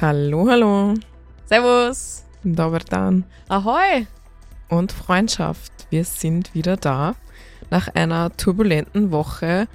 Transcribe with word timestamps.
Hallo, 0.00 0.48
hallo. 0.48 0.94
Servus. 1.46 2.22
Dobar 2.44 2.84
dan. 2.88 3.24
Ahoi. 3.48 4.06
Und 4.68 4.92
Freundschaft. 4.92 5.72
Wir 5.90 6.04
sind 6.04 6.54
wieder 6.54 6.76
da. 6.76 7.16
Nach 7.68 7.88
einer 7.88 8.30
turbulenten 8.36 9.10
Woche. 9.10 9.66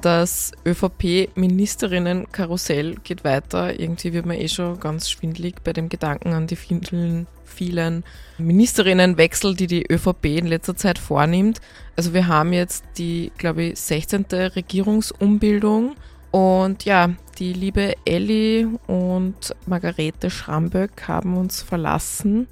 Das 0.00 0.52
ÖVP-Ministerinnen-Karussell 0.64 2.94
geht 3.04 3.24
weiter. 3.24 3.78
Irgendwie 3.78 4.14
wird 4.14 4.24
man 4.24 4.38
eh 4.38 4.48
schon 4.48 4.80
ganz 4.80 5.10
schwindlig 5.10 5.62
bei 5.62 5.74
dem 5.74 5.90
Gedanken 5.90 6.32
an 6.32 6.46
die 6.46 6.56
vielen, 6.56 7.26
vielen 7.44 8.04
Ministerinnenwechsel, 8.38 9.54
die 9.54 9.66
die 9.66 9.84
ÖVP 9.86 10.38
in 10.38 10.46
letzter 10.46 10.76
Zeit 10.76 10.98
vornimmt. 10.98 11.60
Also 11.94 12.14
wir 12.14 12.26
haben 12.26 12.54
jetzt 12.54 12.84
die, 12.96 13.30
glaube 13.36 13.64
ich, 13.64 13.78
16. 13.78 14.24
Regierungsumbildung. 14.30 15.94
Und 16.32 16.84
ja, 16.86 17.10
die 17.38 17.52
liebe 17.52 17.94
Elli 18.04 18.66
und 18.86 19.54
Margarete 19.66 20.30
Schramböck 20.30 21.06
haben 21.06 21.36
uns 21.36 21.62
verlassen. 21.62 22.48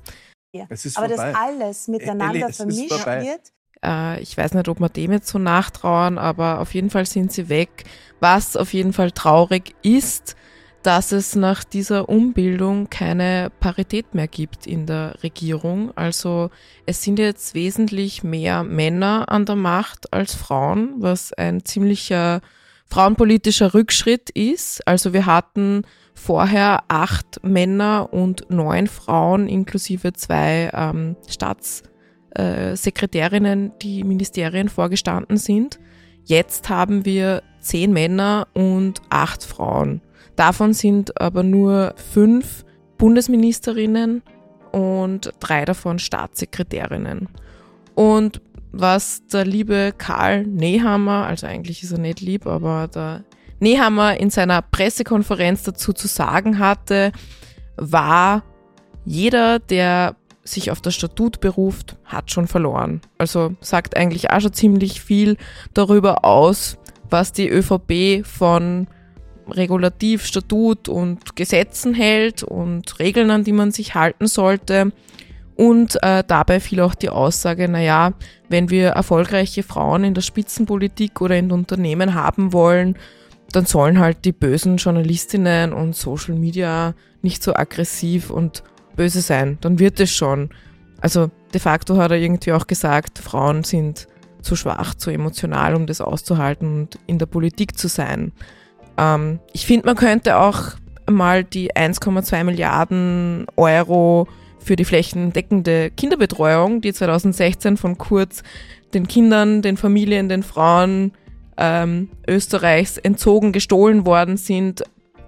Ja. 0.53 0.65
Aber 0.65 0.77
vorbei. 0.77 1.09
dass 1.09 1.35
alles 1.35 1.89
miteinander 1.89 2.45
Elli, 2.47 2.53
vermischt 2.53 3.07
wird. 3.07 3.53
Äh, 3.83 4.21
ich 4.21 4.37
weiß 4.37 4.55
nicht, 4.55 4.69
ob 4.69 4.81
wir 4.81 4.91
dem 4.91 5.13
jetzt 5.13 5.29
so 5.29 5.39
nachtrauern, 5.39 6.19
aber 6.19 6.61
auf 6.61 6.75
jeden 6.75 6.91
Fall 6.91 7.07
sind 7.07 7.33
sie 7.33 7.49
weg. 7.49 7.85
Was 8.21 8.57
auf 8.57 8.75
jeden 8.75 8.93
Fall 8.93 9.13
traurig 9.13 9.75
ist, 9.83 10.37
dass 10.83 11.13
es 11.13 11.35
nach 11.35 11.65
dieser 11.65 12.09
Umbildung 12.09 12.91
keine 12.91 13.51
Parität 13.61 14.15
mehr 14.15 14.29
gibt 14.29 14.67
in 14.67 14.87
der 14.87 15.23
Regierung. 15.23 15.97
Also 15.97 16.51
es 16.85 17.03
sind 17.03 17.19
jetzt 17.19 17.55
wesentlich 17.55 18.23
mehr 18.23 18.63
Männer 18.63 19.27
an 19.29 19.47
der 19.47 19.57
Macht 19.57 20.13
als 20.13 20.35
Frauen, 20.35 20.95
was 20.99 21.33
ein 21.33 21.65
ziemlicher 21.65 22.41
frauenpolitischer 22.91 23.73
Rückschritt 23.73 24.31
ist. 24.31 24.85
Also 24.87 25.13
wir 25.13 25.27
hatten 25.27 25.83
vorher 26.15 26.83
acht 26.89 27.39
Männer 27.43 28.13
und 28.13 28.51
neun 28.51 28.89
Frauen 28.89 29.49
inklusive 29.49 30.13
zwei 30.13 30.71
ähm, 30.75 31.17
Staatssekretärinnen, 31.29 33.69
äh, 33.69 33.73
die 33.81 34.03
Ministerien 34.05 34.69
vorgestanden 34.69 35.37
sind. 35.37 35.79
Jetzt 36.25 36.69
haben 36.69 37.05
wir 37.05 37.43
zehn 37.61 37.93
Männer 37.93 38.49
und 38.55 39.01
acht 39.09 39.45
Frauen. 39.45 40.01
Davon 40.37 40.75
sind 40.75 41.21
aber 41.21 41.43
nur 41.43 41.95
fünf 42.13 42.65
Bundesministerinnen 42.99 44.23
und 44.73 45.33
drei 45.41 45.65
davon 45.65 45.99
Staatssekretärinnen. 45.99 47.29
Und 47.95 48.41
was 48.73 49.27
der 49.27 49.45
liebe 49.45 49.93
Karl 49.97 50.45
Nehammer, 50.47 51.27
also 51.27 51.47
eigentlich 51.47 51.83
ist 51.83 51.93
er 51.93 51.99
nicht 51.99 52.21
lieb, 52.21 52.47
aber 52.47 52.89
der 52.89 53.25
Nehammer 53.59 54.19
in 54.19 54.31
seiner 54.31 54.63
Pressekonferenz 54.63 55.63
dazu 55.63 55.93
zu 55.93 56.09
sagen 56.09 56.59
hatte, 56.59 57.13
war, 57.77 58.43
jeder, 59.05 59.59
der 59.59 60.17
sich 60.45 60.71
auf 60.71 60.81
das 60.81 60.95
Statut 60.95 61.41
beruft, 61.41 61.97
hat 62.05 62.31
schon 62.31 62.47
verloren. 62.47 63.01
Also 63.19 63.55
sagt 63.61 63.97
eigentlich 63.97 64.31
auch 64.31 64.41
schon 64.41 64.53
ziemlich 64.53 65.01
viel 65.01 65.37
darüber 65.75 66.25
aus, 66.25 66.79
was 67.09 67.33
die 67.33 67.49
ÖVP 67.49 68.27
von 68.27 68.87
Regulativ, 69.49 70.25
Statut 70.25 70.89
und 70.89 71.37
Gesetzen 71.37 71.93
hält 71.95 72.43
und 72.43 72.99
Regeln, 72.99 73.31
an 73.31 73.45
die 73.45 73.53
man 73.53 73.73
sich 73.73 73.95
halten 73.95 74.27
sollte. 74.27 74.93
Und 75.57 76.03
äh, 76.03 76.25
dabei 76.27 76.59
fiel 76.61 76.81
auch 76.81 76.95
die 76.95 77.11
Aussage, 77.11 77.69
naja, 77.69 78.13
wenn 78.49 78.71
wir 78.71 78.91
erfolgreiche 78.91 79.63
Frauen 79.63 80.05
in 80.05 80.15
der 80.15 80.23
Spitzenpolitik 80.23 81.21
oder 81.21 81.37
in 81.37 81.53
Unternehmen 81.53 82.15
haben 82.15 82.53
wollen, 82.53 82.97
dann 83.53 83.67
sollen 83.67 83.99
halt 83.99 84.25
die 84.25 84.33
bösen 84.33 84.77
Journalistinnen 84.77 85.73
und 85.73 85.97
Social 85.97 86.35
Media 86.35 86.95
nicht 87.23 87.43
so 87.43 87.55
aggressiv 87.55 88.31
und 88.31 88.63
böse 88.97 89.21
sein. 89.21 89.59
Dann 89.61 89.79
wird 89.79 90.01
es 90.01 90.11
schon. 90.11 90.51
Also 91.01 91.31
de 91.53 91.61
facto 91.61 91.97
hat 91.97 92.11
er 92.11 92.19
irgendwie 92.19 92.53
auch 92.53 92.67
gesagt, 92.67 93.19
Frauen 93.19 93.65
sind 93.65 94.07
zu 94.43 94.57
schwach, 94.57 94.95
zu 94.95 95.11
emotional, 95.11 95.75
um 95.75 95.87
das 95.87 96.01
auszuhalten 96.01 96.83
und 96.83 96.99
in 97.07 97.19
der 97.19 97.27
Politik 97.27 97.79
zu 97.79 97.89
sein. 97.89 98.33
Ähm, 98.97 99.41
ich 99.53 99.67
finde, 99.67 99.87
man 99.87 99.97
könnte 99.97 100.39
auch 100.39 100.73
mal 101.11 101.45
die 101.45 101.73
1,2 101.73 102.45
Milliarden 102.45 103.47
Euro 103.57 104.29
für 104.61 104.77
die 104.77 104.85
flächendeckende 104.85 105.91
Kinderbetreuung, 105.91 106.81
die 106.81 106.93
2016 106.93 107.77
von 107.77 107.99
Kurz 107.99 108.43
den 108.95 109.09
Kindern, 109.09 109.63
den 109.63 109.77
Familien, 109.77 110.29
den 110.29 110.43
Frauen 110.43 111.13
ähm, 111.57 112.09
Österreichs 112.27 112.97
entzogen, 112.99 113.53
gestohlen 113.53 114.07
worden 114.07 114.37
sind, 114.37 114.83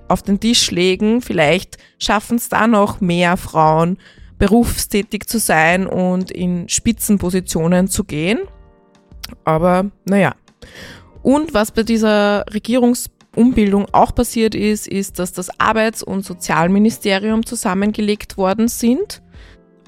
auf 0.09 0.22
den 0.22 0.41
Tisch 0.41 0.70
legen. 0.70 1.20
Vielleicht 1.22 1.78
schaffen 1.98 2.37
es 2.37 2.48
da 2.48 2.66
noch 2.66 3.00
mehr 3.00 3.37
Frauen, 3.37 3.98
berufstätig 4.38 5.26
zu 5.26 5.38
sein 5.38 5.87
und 5.87 6.31
in 6.31 6.69
Spitzenpositionen 6.69 7.88
zu 7.88 8.04
gehen. 8.04 8.41
Aber 9.44 9.91
naja. 10.04 10.34
Und 11.22 11.54
was 11.54 11.70
bei 11.70 11.84
dieser 11.84 12.44
Regierungsumbildung 13.34 13.87
auch 13.93 14.15
passiert 14.15 14.54
ist, 14.54 14.87
ist, 14.87 15.19
dass 15.19 15.32
das 15.32 15.59
Arbeits- 15.59 16.03
und 16.03 16.25
Sozialministerium 16.25 17.44
zusammengelegt 17.44 18.37
worden 18.37 18.69
sind 18.69 19.22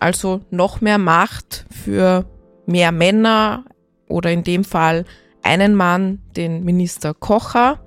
also 0.05 0.43
noch 0.51 0.83
mehr 0.83 0.99
Macht 0.99 1.65
für 1.71 2.27
mehr 2.67 2.93
Männer 2.93 3.65
oder 4.09 4.31
in 4.31 4.45
dem 4.45 4.65
Fall 4.65 5.05
einen 5.43 5.75
Mann, 5.75 6.21
den 6.37 6.63
Minister 6.65 7.15
Kocher. 7.15 7.81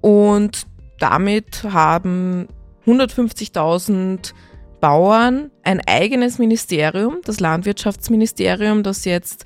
Und 0.00 0.66
damit 0.98 1.64
haben 1.64 2.48
150.000 2.86 4.32
Bauern 4.80 5.50
ein 5.64 5.80
eigenes 5.86 6.38
Ministerium, 6.38 7.18
das 7.24 7.40
Landwirtschaftsministerium, 7.40 8.82
das 8.82 9.04
jetzt 9.06 9.44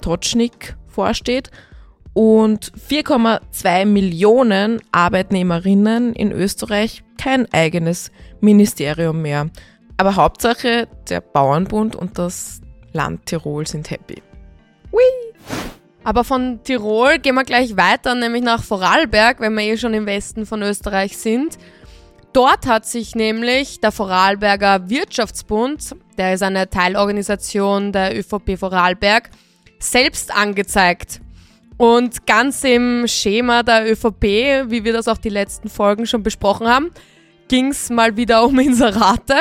Totschnik 0.00 0.76
vorsteht, 0.86 1.50
und 2.12 2.72
4,2 2.72 3.86
Millionen 3.86 4.80
Arbeitnehmerinnen 4.92 6.14
in 6.14 6.32
Österreich 6.32 7.02
kein 7.18 7.52
eigenes 7.52 8.10
Ministerium 8.40 9.22
mehr. 9.22 9.50
Aber 9.96 10.16
Hauptsache, 10.16 10.88
der 11.08 11.20
Bauernbund 11.20 11.94
und 11.94 12.18
das 12.18 12.60
Land 12.92 13.26
Tirol 13.26 13.66
sind 13.66 13.90
happy. 13.90 14.22
Hui! 14.90 15.02
Aber 16.02 16.24
von 16.24 16.60
Tirol 16.64 17.18
gehen 17.18 17.34
wir 17.34 17.44
gleich 17.44 17.76
weiter, 17.76 18.14
nämlich 18.14 18.42
nach 18.42 18.64
Vorarlberg, 18.64 19.40
wenn 19.40 19.54
wir 19.54 19.64
eh 19.64 19.76
schon 19.76 19.92
im 19.92 20.06
Westen 20.06 20.46
von 20.46 20.62
Österreich 20.62 21.18
sind. 21.18 21.58
Dort 22.32 22.66
hat 22.66 22.86
sich 22.86 23.14
nämlich 23.14 23.80
der 23.80 23.92
Vorarlberger 23.92 24.88
Wirtschaftsbund, 24.88 25.96
der 26.16 26.34
ist 26.34 26.42
eine 26.42 26.70
Teilorganisation 26.70 27.92
der 27.92 28.16
ÖVP 28.16 28.56
Vorarlberg, 28.58 29.30
selbst 29.80 30.34
angezeigt. 30.34 31.20
Und 31.80 32.26
ganz 32.26 32.62
im 32.62 33.08
Schema 33.08 33.62
der 33.62 33.90
ÖVP, 33.90 34.68
wie 34.70 34.84
wir 34.84 34.92
das 34.92 35.08
auch 35.08 35.16
die 35.16 35.30
letzten 35.30 35.70
Folgen 35.70 36.04
schon 36.04 36.22
besprochen 36.22 36.68
haben, 36.68 36.90
ging 37.48 37.68
es 37.68 37.88
mal 37.88 38.18
wieder 38.18 38.44
um 38.44 38.58
Inserate 38.58 39.34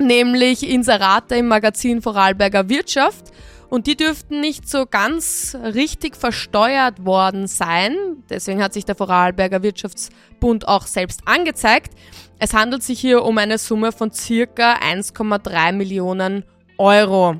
nämlich 0.00 0.68
Inserate 0.68 1.36
im 1.36 1.48
Magazin 1.48 2.02
Vorarlberger 2.02 2.68
Wirtschaft. 2.68 3.26
Und 3.70 3.86
die 3.86 3.96
dürften 3.96 4.40
nicht 4.40 4.68
so 4.68 4.86
ganz 4.86 5.56
richtig 5.62 6.16
versteuert 6.16 7.04
worden 7.04 7.46
sein. 7.46 7.96
Deswegen 8.30 8.62
hat 8.62 8.72
sich 8.72 8.84
der 8.84 8.94
Vorarlberger 8.94 9.62
Wirtschaftsbund 9.62 10.68
auch 10.68 10.86
selbst 10.86 11.22
angezeigt. 11.24 11.92
Es 12.38 12.52
handelt 12.52 12.82
sich 12.82 13.00
hier 13.00 13.24
um 13.24 13.38
eine 13.38 13.58
Summe 13.58 13.90
von 13.90 14.12
circa 14.12 14.74
1,3 14.74 15.72
Millionen 15.72 16.44
Euro. 16.78 17.36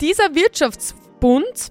Dieser 0.00 0.34
Wirtschaftsbund 0.34 1.70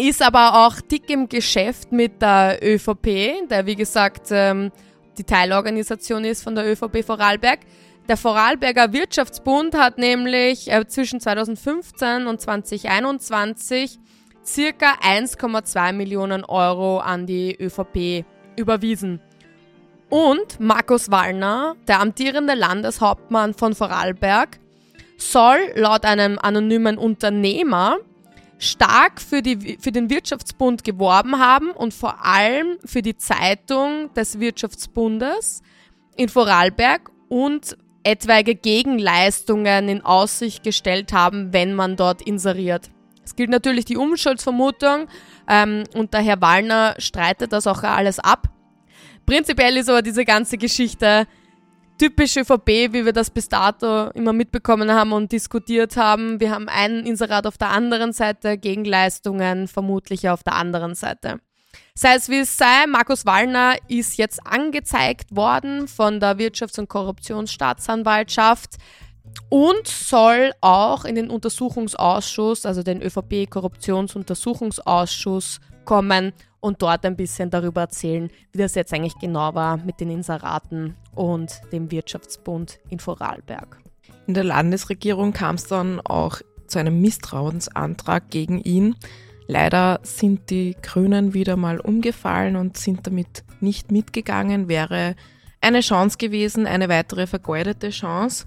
ist 0.00 0.22
aber 0.22 0.66
auch 0.66 0.80
dick 0.80 1.08
im 1.10 1.28
Geschäft 1.28 1.92
mit 1.92 2.20
der 2.20 2.58
ÖVP, 2.62 3.48
der 3.48 3.66
wie 3.66 3.76
gesagt 3.76 4.28
ähm, 4.30 4.72
die 5.18 5.24
Teilorganisation 5.24 6.24
ist 6.24 6.42
von 6.42 6.54
der 6.54 6.66
ÖVP 6.70 7.04
Vorarlberg. 7.04 7.60
Der 8.08 8.16
Vorarlberger 8.16 8.92
Wirtschaftsbund 8.92 9.76
hat 9.76 9.98
nämlich 9.98 10.70
äh, 10.70 10.86
zwischen 10.86 11.20
2015 11.20 12.26
und 12.26 12.40
2021 12.40 13.98
circa 14.44 14.94
1,2 15.02 15.92
Millionen 15.92 16.44
Euro 16.44 16.98
an 16.98 17.26
die 17.26 17.56
ÖVP 17.58 18.24
überwiesen. 18.56 19.20
Und 20.10 20.60
Markus 20.60 21.10
Wallner, 21.10 21.76
der 21.88 22.00
amtierende 22.00 22.54
Landeshauptmann 22.54 23.54
von 23.54 23.74
Vorarlberg, 23.74 24.58
soll 25.16 25.58
laut 25.76 26.04
einem 26.04 26.38
anonymen 26.38 26.98
Unternehmer 26.98 27.98
stark 28.58 29.20
für, 29.20 29.42
die, 29.42 29.78
für 29.80 29.92
den 29.92 30.10
Wirtschaftsbund 30.10 30.84
geworben 30.84 31.38
haben 31.38 31.70
und 31.70 31.92
vor 31.92 32.24
allem 32.24 32.78
für 32.84 33.02
die 33.02 33.16
Zeitung 33.16 34.12
des 34.14 34.40
Wirtschaftsbundes 34.40 35.62
in 36.16 36.28
Vorarlberg 36.28 37.10
und 37.28 37.76
etwaige 38.04 38.54
Gegenleistungen 38.54 39.88
in 39.88 40.04
Aussicht 40.04 40.62
gestellt 40.62 41.12
haben, 41.12 41.52
wenn 41.52 41.74
man 41.74 41.96
dort 41.96 42.22
inseriert. 42.22 42.90
Es 43.24 43.34
gilt 43.34 43.50
natürlich 43.50 43.86
die 43.86 43.96
Unschuldsvermutung 43.96 45.08
ähm, 45.48 45.84
und 45.94 46.12
der 46.12 46.20
Herr 46.20 46.40
Wallner 46.40 46.94
streitet 46.98 47.52
das 47.52 47.66
auch 47.66 47.82
alles 47.82 48.18
ab. 48.18 48.48
Prinzipiell 49.26 49.78
ist 49.78 49.88
aber 49.88 50.02
diese 50.02 50.26
ganze 50.26 50.58
Geschichte 50.58 51.26
typisch 51.98 52.36
ÖVP, 52.36 52.92
wie 52.92 53.04
wir 53.04 53.12
das 53.12 53.30
bis 53.30 53.48
dato 53.48 54.10
immer 54.10 54.32
mitbekommen 54.32 54.92
haben 54.92 55.12
und 55.12 55.32
diskutiert 55.32 55.96
haben. 55.96 56.40
Wir 56.40 56.50
haben 56.50 56.68
einen 56.68 57.06
Inserat 57.06 57.46
auf 57.46 57.58
der 57.58 57.70
anderen 57.70 58.12
Seite, 58.12 58.58
Gegenleistungen 58.58 59.68
vermutlich 59.68 60.28
auf 60.28 60.42
der 60.42 60.54
anderen 60.54 60.94
Seite. 60.94 61.40
Sei 61.94 62.16
es 62.16 62.28
wie 62.28 62.40
es 62.40 62.56
sei, 62.56 62.86
Markus 62.88 63.24
Wallner 63.24 63.76
ist 63.88 64.16
jetzt 64.16 64.44
angezeigt 64.46 65.34
worden 65.34 65.86
von 65.86 66.18
der 66.18 66.38
Wirtschafts- 66.38 66.80
und 66.80 66.88
Korruptionsstaatsanwaltschaft 66.88 68.78
und 69.48 69.86
soll 69.86 70.52
auch 70.60 71.04
in 71.04 71.14
den 71.14 71.30
Untersuchungsausschuss, 71.30 72.66
also 72.66 72.82
den 72.82 73.00
ÖVP-Korruptionsuntersuchungsausschuss 73.00 75.60
kommen 75.84 76.32
und 76.64 76.80
dort 76.80 77.04
ein 77.04 77.14
bisschen 77.14 77.50
darüber 77.50 77.82
erzählen, 77.82 78.30
wie 78.52 78.58
das 78.58 78.74
jetzt 78.74 78.94
eigentlich 78.94 79.18
genau 79.18 79.54
war 79.54 79.76
mit 79.76 80.00
den 80.00 80.08
Inseraten 80.08 80.96
und 81.14 81.60
dem 81.72 81.90
Wirtschaftsbund 81.90 82.78
in 82.88 83.00
Vorarlberg. 83.00 83.76
In 84.26 84.32
der 84.32 84.44
Landesregierung 84.44 85.34
kam 85.34 85.56
es 85.56 85.66
dann 85.66 86.00
auch 86.00 86.40
zu 86.66 86.78
einem 86.78 87.02
Misstrauensantrag 87.02 88.30
gegen 88.30 88.62
ihn. 88.62 88.96
Leider 89.46 90.00
sind 90.04 90.48
die 90.48 90.74
Grünen 90.80 91.34
wieder 91.34 91.56
mal 91.56 91.80
umgefallen 91.80 92.56
und 92.56 92.78
sind 92.78 93.06
damit 93.06 93.44
nicht 93.60 93.92
mitgegangen. 93.92 94.66
Wäre 94.66 95.16
eine 95.60 95.80
Chance 95.80 96.16
gewesen, 96.16 96.66
eine 96.66 96.88
weitere 96.88 97.26
vergeudete 97.26 97.90
Chance. 97.90 98.46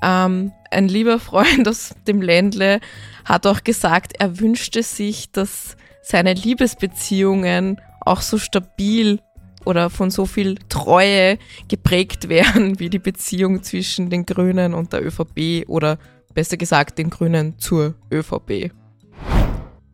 Ähm, 0.00 0.52
ein 0.70 0.88
lieber 0.88 1.18
Freund 1.18 1.68
aus 1.68 1.94
dem 2.06 2.22
Ländle 2.22 2.80
hat 3.26 3.46
auch 3.46 3.62
gesagt, 3.62 4.14
er 4.18 4.40
wünschte 4.40 4.82
sich, 4.82 5.30
dass 5.32 5.76
seine 6.08 6.32
Liebesbeziehungen 6.32 7.78
auch 8.00 8.22
so 8.22 8.38
stabil 8.38 9.20
oder 9.66 9.90
von 9.90 10.10
so 10.10 10.24
viel 10.24 10.56
Treue 10.70 11.36
geprägt 11.68 12.30
wären 12.30 12.78
wie 12.78 12.88
die 12.88 12.98
Beziehung 12.98 13.62
zwischen 13.62 14.08
den 14.08 14.24
Grünen 14.24 14.72
und 14.72 14.94
der 14.94 15.04
ÖVP 15.04 15.68
oder 15.68 15.98
besser 16.32 16.56
gesagt 16.56 16.96
den 16.96 17.10
Grünen 17.10 17.58
zur 17.58 17.94
ÖVP. 18.10 18.72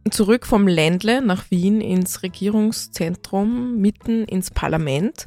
Zurück 0.09 0.47
vom 0.47 0.69
Ländle 0.69 1.21
nach 1.21 1.51
Wien 1.51 1.81
ins 1.81 2.23
Regierungszentrum, 2.23 3.79
mitten 3.79 4.25
ins 4.25 4.53
Parlament. 4.53 5.27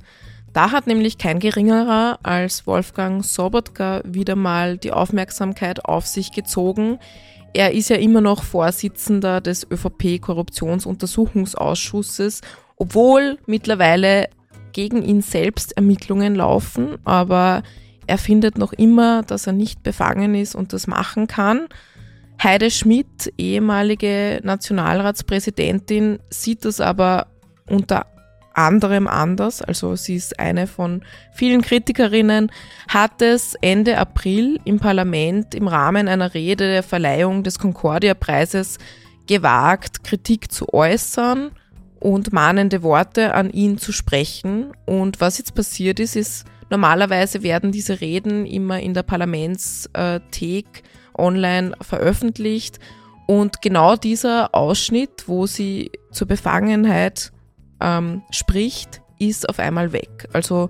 Da 0.54 0.72
hat 0.72 0.88
nämlich 0.88 1.18
kein 1.18 1.40
geringerer 1.40 2.20
als 2.24 2.66
Wolfgang 2.66 3.26
Sobotka 3.26 4.02
wieder 4.06 4.38
mal 4.38 4.78
die 4.78 4.94
Aufmerksamkeit 4.94 5.84
auf 5.84 6.08
sich 6.08 6.32
gezogen. 6.32 7.00
Er 7.54 7.74
ist 7.74 7.90
ja 7.90 7.98
immer 7.98 8.22
noch 8.22 8.44
Vorsitzender 8.44 9.42
des 9.42 9.70
ÖVP-Korruptionsuntersuchungsausschusses, 9.70 12.42
obwohl 12.76 13.38
mittlerweile 13.46 14.30
gegen 14.74 15.04
ihn 15.04 15.22
selbst 15.22 15.76
Ermittlungen 15.76 16.36
laufen, 16.36 16.98
aber 17.04 17.64
er 18.06 18.18
findet 18.18 18.58
noch 18.58 18.74
immer, 18.74 19.24
dass 19.24 19.48
er 19.48 19.54
nicht 19.54 19.82
befangen 19.84 20.36
ist 20.36 20.56
und 20.56 20.74
das 20.74 20.88
machen 20.88 21.28
kann. 21.28 21.68
Heide 22.42 22.70
Schmidt, 22.70 23.34
ehemalige 23.38 24.40
Nationalratspräsidentin, 24.44 26.20
sieht 26.30 26.66
das 26.66 26.80
aber 26.80 27.28
unter 27.70 28.06
anderem 28.58 29.08
anders. 29.08 29.62
Also 29.62 29.96
sie 29.96 30.16
ist 30.16 30.40
eine 30.40 30.68
von 30.68 31.04
vielen 31.32 31.62
Kritikerinnen, 31.62 32.52
hat 32.88 33.22
es 33.22 33.56
Ende 33.62 33.98
April 33.98 34.60
im 34.66 34.80
Parlament 34.80 35.54
im 35.56 35.68
Rahmen 35.68 36.08
einer 36.08 36.34
Rede 36.34 36.68
der 36.68 36.84
Verleihung 36.84 37.44
des 37.44 37.60
Concordia-Preises 37.60 38.78
gewagt, 39.28 40.04
Kritik 40.04 40.52
zu 40.52 40.74
äußern 40.74 41.52
und 42.00 42.34
mahnende 42.34 42.84
Worte 42.84 43.34
an 43.34 43.50
ihn 43.50 43.78
zu 43.78 43.92
sprechen. 43.92 44.72
Und 44.86 45.22
was 45.22 45.38
jetzt 45.38 45.54
passiert 45.54 46.00
ist, 46.00 46.16
ist, 46.16 46.46
normalerweise 46.70 47.44
werden 47.44 47.72
diese 47.72 48.02
Reden 48.02 48.46
immer 48.46 48.80
in 48.80 48.94
der 48.94 49.04
Parlamentsthek 49.04 50.84
online 51.18 51.74
veröffentlicht. 51.82 52.80
Und 53.28 53.62
genau 53.62 53.96
dieser 53.96 54.56
Ausschnitt, 54.56 55.28
wo 55.28 55.46
sie 55.48 55.92
zur 56.12 56.28
Befangenheit 56.28 57.32
ähm, 57.80 58.24
spricht, 58.32 59.02
ist 59.20 59.48
auf 59.50 59.60
einmal 59.60 59.92
weg. 59.94 60.28
Also 60.34 60.70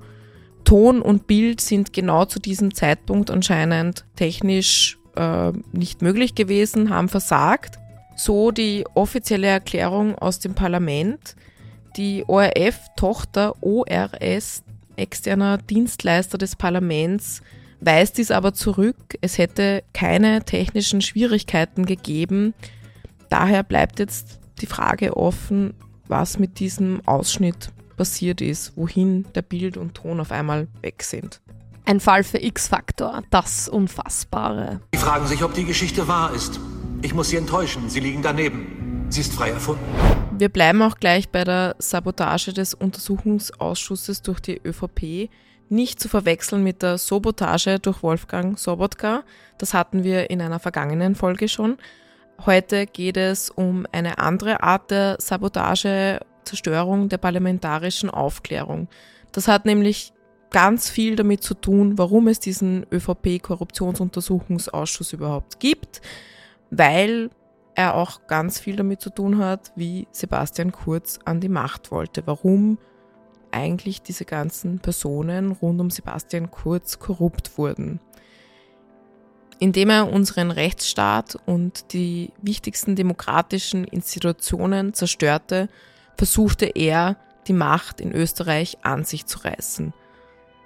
Ton 0.63 1.01
und 1.01 1.27
Bild 1.27 1.61
sind 1.61 1.93
genau 1.93 2.25
zu 2.25 2.39
diesem 2.39 2.73
Zeitpunkt 2.73 3.31
anscheinend 3.31 4.05
technisch 4.15 4.97
äh, 5.15 5.51
nicht 5.71 6.01
möglich 6.01 6.35
gewesen, 6.35 6.89
haben 6.89 7.09
versagt. 7.09 7.79
So 8.15 8.51
die 8.51 8.83
offizielle 8.93 9.47
Erklärung 9.47 10.15
aus 10.15 10.39
dem 10.39 10.55
Parlament. 10.55 11.35
Die 11.95 12.25
ORF-Tochter 12.27 13.55
ORS, 13.61 14.63
externer 14.95 15.57
Dienstleister 15.57 16.37
des 16.37 16.55
Parlaments, 16.55 17.41
weist 17.79 18.17
dies 18.17 18.31
aber 18.31 18.53
zurück. 18.53 19.17
Es 19.21 19.37
hätte 19.37 19.83
keine 19.93 20.43
technischen 20.43 21.01
Schwierigkeiten 21.01 21.85
gegeben. 21.85 22.53
Daher 23.29 23.63
bleibt 23.63 23.99
jetzt 23.99 24.39
die 24.61 24.67
Frage 24.67 25.15
offen, 25.15 25.73
was 26.09 26.39
mit 26.39 26.59
diesem 26.59 27.01
Ausschnitt 27.05 27.69
passiert 27.95 28.41
ist, 28.41 28.73
wohin 28.75 29.25
der 29.33 29.41
Bild 29.41 29.77
und 29.77 29.95
Ton 29.95 30.19
auf 30.19 30.31
einmal 30.31 30.67
weg 30.81 31.03
sind. 31.03 31.41
Ein 31.85 31.99
Fall 31.99 32.23
für 32.23 32.43
X-Faktor, 32.43 33.23
das 33.29 33.69
Unfassbare. 33.69 34.81
Sie 34.93 34.99
fragen 34.99 35.25
sich, 35.27 35.43
ob 35.43 35.53
die 35.53 35.65
Geschichte 35.65 36.07
wahr 36.07 36.33
ist. 36.33 36.59
Ich 37.01 37.13
muss 37.13 37.29
Sie 37.29 37.37
enttäuschen, 37.37 37.89
Sie 37.89 37.99
liegen 37.99 38.21
daneben. 38.21 39.05
Sie 39.09 39.21
ist 39.21 39.33
frei 39.33 39.51
erfunden. 39.51 39.85
Wir 40.37 40.49
bleiben 40.49 40.81
auch 40.81 40.97
gleich 40.97 41.29
bei 41.29 41.43
der 41.43 41.75
Sabotage 41.79 42.53
des 42.53 42.73
Untersuchungsausschusses 42.73 44.21
durch 44.21 44.39
die 44.39 44.61
ÖVP. 44.63 45.29
Nicht 45.69 45.99
zu 45.99 46.09
verwechseln 46.09 46.63
mit 46.63 46.81
der 46.81 46.97
Sabotage 46.97 47.79
durch 47.79 48.03
Wolfgang 48.03 48.59
Sobotka. 48.59 49.23
Das 49.57 49.73
hatten 49.73 50.03
wir 50.03 50.29
in 50.29 50.41
einer 50.41 50.59
vergangenen 50.59 51.15
Folge 51.15 51.47
schon. 51.47 51.77
Heute 52.45 52.85
geht 52.85 53.17
es 53.17 53.49
um 53.49 53.85
eine 53.91 54.19
andere 54.19 54.63
Art 54.63 54.91
der 54.91 55.17
Sabotage, 55.19 56.19
Zerstörung 56.43 57.09
der 57.09 57.17
parlamentarischen 57.17 58.09
Aufklärung. 58.09 58.87
Das 59.31 59.47
hat 59.47 59.65
nämlich 59.65 60.13
ganz 60.49 60.89
viel 60.89 61.15
damit 61.15 61.43
zu 61.43 61.53
tun, 61.55 61.97
warum 61.97 62.27
es 62.27 62.39
diesen 62.39 62.85
ÖVP-Korruptionsuntersuchungsausschuss 62.91 65.13
überhaupt 65.13 65.59
gibt, 65.59 66.01
weil 66.69 67.29
er 67.75 67.95
auch 67.95 68.27
ganz 68.27 68.59
viel 68.59 68.75
damit 68.75 68.99
zu 69.01 69.09
tun 69.09 69.39
hat, 69.39 69.71
wie 69.75 70.07
Sebastian 70.11 70.71
Kurz 70.71 71.19
an 71.25 71.41
die 71.41 71.49
Macht 71.49 71.91
wollte, 71.91 72.25
warum 72.25 72.77
eigentlich 73.51 74.01
diese 74.01 74.25
ganzen 74.25 74.79
Personen 74.79 75.51
rund 75.51 75.81
um 75.81 75.89
Sebastian 75.89 76.49
Kurz 76.49 76.99
korrupt 76.99 77.57
wurden 77.57 77.99
indem 79.59 79.89
er 79.89 80.11
unseren 80.11 80.51
Rechtsstaat 80.51 81.37
und 81.45 81.93
die 81.93 82.31
wichtigsten 82.41 82.95
demokratischen 82.95 83.85
Institutionen 83.85 84.93
zerstörte, 84.93 85.69
versuchte 86.15 86.65
er, 86.65 87.17
die 87.47 87.53
Macht 87.53 88.01
in 88.01 88.11
Österreich 88.11 88.77
an 88.81 89.05
sich 89.05 89.25
zu 89.25 89.39
reißen. 89.39 89.93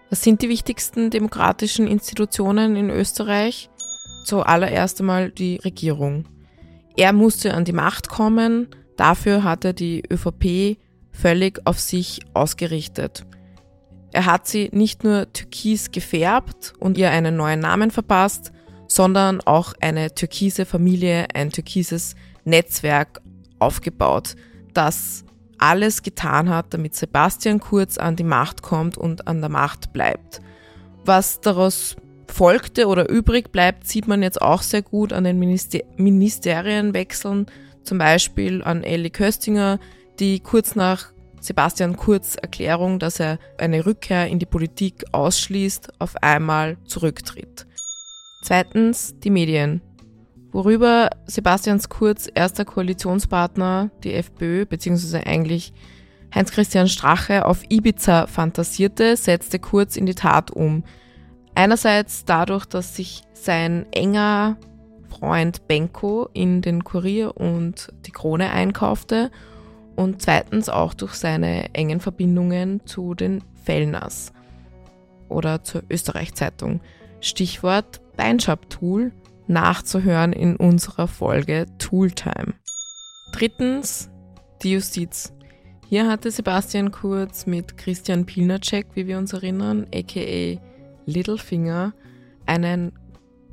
Was 0.09 0.23
sind 0.23 0.41
die 0.41 0.49
wichtigsten 0.49 1.09
demokratischen 1.09 1.87
Institutionen 1.87 2.75
in 2.75 2.89
Österreich? 2.89 3.69
Zuallererst 4.25 4.99
einmal 4.99 5.31
die 5.31 5.57
Regierung. 5.57 6.25
Er 6.97 7.13
musste 7.13 7.53
an 7.53 7.65
die 7.65 7.71
Macht 7.71 8.09
kommen, 8.09 8.67
dafür 8.97 9.43
hat 9.43 9.63
er 9.63 9.73
die 9.73 10.03
ÖVP 10.11 10.77
völlig 11.11 11.61
auf 11.65 11.79
sich 11.79 12.19
ausgerichtet. 12.33 13.25
Er 14.11 14.25
hat 14.25 14.47
sie 14.47 14.69
nicht 14.73 15.03
nur 15.03 15.31
türkis 15.31 15.91
gefärbt 15.91 16.73
und 16.79 16.97
ihr 16.97 17.11
einen 17.11 17.37
neuen 17.37 17.61
Namen 17.61 17.91
verpasst, 17.91 18.51
sondern 18.91 19.39
auch 19.39 19.73
eine 19.79 20.13
türkise 20.13 20.65
Familie, 20.65 21.27
ein 21.33 21.49
türkises 21.49 22.13
Netzwerk 22.43 23.21
aufgebaut, 23.57 24.35
das 24.73 25.23
alles 25.57 26.03
getan 26.03 26.49
hat, 26.49 26.73
damit 26.73 26.95
Sebastian 26.95 27.61
Kurz 27.61 27.97
an 27.97 28.17
die 28.17 28.25
Macht 28.25 28.61
kommt 28.61 28.97
und 28.97 29.29
an 29.29 29.39
der 29.39 29.49
Macht 29.49 29.93
bleibt. 29.93 30.41
Was 31.05 31.39
daraus 31.39 31.95
folgte 32.27 32.87
oder 32.87 33.09
übrig 33.09 33.53
bleibt, 33.53 33.87
sieht 33.87 34.09
man 34.09 34.23
jetzt 34.23 34.41
auch 34.41 34.61
sehr 34.61 34.81
gut 34.81 35.13
an 35.13 35.23
den 35.23 35.39
Minister 35.39 35.79
Ministerienwechseln, 35.95 37.45
zum 37.83 37.97
Beispiel 37.97 38.61
an 38.61 38.83
Elli 38.83 39.09
Köstinger, 39.09 39.79
die 40.19 40.41
kurz 40.41 40.75
nach 40.75 41.13
Sebastian 41.39 41.95
Kurz 41.95 42.35
Erklärung, 42.35 42.99
dass 42.99 43.21
er 43.21 43.39
eine 43.57 43.85
Rückkehr 43.85 44.27
in 44.27 44.39
die 44.39 44.45
Politik 44.45 45.05
ausschließt, 45.13 45.93
auf 45.99 46.21
einmal 46.21 46.77
zurücktritt. 46.85 47.67
Zweitens 48.41 49.13
die 49.19 49.29
Medien. 49.29 49.81
Worüber 50.51 51.09
Sebastians 51.27 51.89
Kurz 51.89 52.27
erster 52.33 52.65
Koalitionspartner, 52.65 53.91
die 54.03 54.13
FPÖ, 54.13 54.65
beziehungsweise 54.65 55.25
eigentlich 55.25 55.71
Heinz-Christian 56.33 56.87
Strache 56.87 57.45
auf 57.45 57.63
Ibiza 57.69 58.27
fantasierte, 58.27 59.15
setzte 59.15 59.59
Kurz 59.59 59.95
in 59.95 60.05
die 60.05 60.15
Tat 60.15 60.51
um. 60.51 60.83
Einerseits 61.55 62.25
dadurch, 62.25 62.65
dass 62.65 62.95
sich 62.95 63.21
sein 63.33 63.85
enger 63.91 64.57
Freund 65.09 65.67
Benko 65.67 66.29
in 66.33 66.61
den 66.61 66.83
Kurier 66.83 67.37
und 67.37 67.93
die 68.05 68.11
Krone 68.11 68.51
einkaufte 68.51 69.29
und 69.95 70.21
zweitens 70.21 70.67
auch 70.67 70.93
durch 70.93 71.13
seine 71.13 71.73
engen 71.73 71.99
Verbindungen 71.99 72.85
zu 72.85 73.13
den 73.13 73.43
Fellners. 73.63 74.33
oder 75.31 75.63
zur 75.63 75.83
Österreich-Zeitung. 75.89 76.81
Stichwort 77.21 78.01
Beinschab-Tool 78.17 79.11
nachzuhören 79.47 80.33
in 80.33 80.55
unserer 80.55 81.07
Folge 81.07 81.65
Tooltime. 81.77 82.53
Drittens, 83.31 84.09
die 84.63 84.73
Justiz. 84.73 85.33
Hier 85.87 86.07
hatte 86.07 86.31
Sebastian 86.31 86.91
Kurz 86.91 87.45
mit 87.45 87.77
Christian 87.77 88.25
Pilnacek, 88.25 88.87
wie 88.95 89.07
wir 89.07 89.17
uns 89.17 89.33
erinnern, 89.33 89.87
aka 89.93 90.59
Littlefinger, 91.05 91.93
einen 92.45 92.93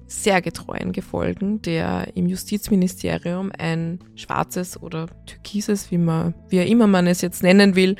sehr 0.06 0.40
getreuen 0.40 0.92
gefolgen, 0.92 1.60
der 1.62 2.16
im 2.16 2.26
Justizministerium 2.26 3.52
ein 3.56 3.98
schwarzes 4.14 4.80
oder 4.80 5.06
türkises, 5.26 5.90
wie 5.90 5.98
man, 5.98 6.34
wie 6.48 6.58
immer 6.58 6.86
man 6.86 7.06
es 7.06 7.20
jetzt 7.20 7.42
nennen 7.42 7.76
will, 7.76 7.96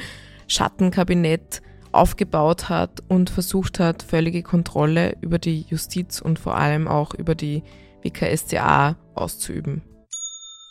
Schattenkabinett 0.46 1.60
aufgebaut 1.92 2.68
hat 2.68 3.02
und 3.08 3.30
versucht 3.30 3.78
hat, 3.80 4.02
völlige 4.02 4.42
Kontrolle 4.42 5.16
über 5.20 5.38
die 5.38 5.66
Justiz 5.68 6.20
und 6.20 6.38
vor 6.38 6.56
allem 6.56 6.88
auch 6.88 7.14
über 7.14 7.34
die 7.34 7.62
WKSCA 8.02 8.96
auszuüben. 9.14 9.82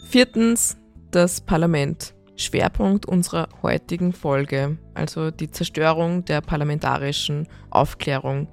Viertens, 0.03 0.77
das 1.11 1.41
Parlament. 1.41 2.13
Schwerpunkt 2.37 3.07
unserer 3.07 3.49
heutigen 3.63 4.13
Folge, 4.13 4.77
also 4.93 5.31
die 5.31 5.49
Zerstörung 5.49 6.23
der 6.25 6.41
parlamentarischen 6.41 7.47
Aufklärung. 7.71 8.47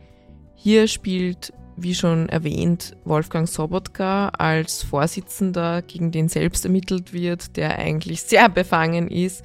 Hier 0.54 0.88
spielt, 0.88 1.52
wie 1.76 1.94
schon 1.94 2.30
erwähnt, 2.30 2.96
Wolfgang 3.04 3.46
Sobotka 3.46 4.28
als 4.30 4.82
Vorsitzender, 4.82 5.82
gegen 5.82 6.12
den 6.12 6.30
selbst 6.30 6.64
ermittelt 6.64 7.12
wird, 7.12 7.58
der 7.58 7.78
eigentlich 7.78 8.22
sehr 8.22 8.48
befangen 8.48 9.08
ist, 9.08 9.44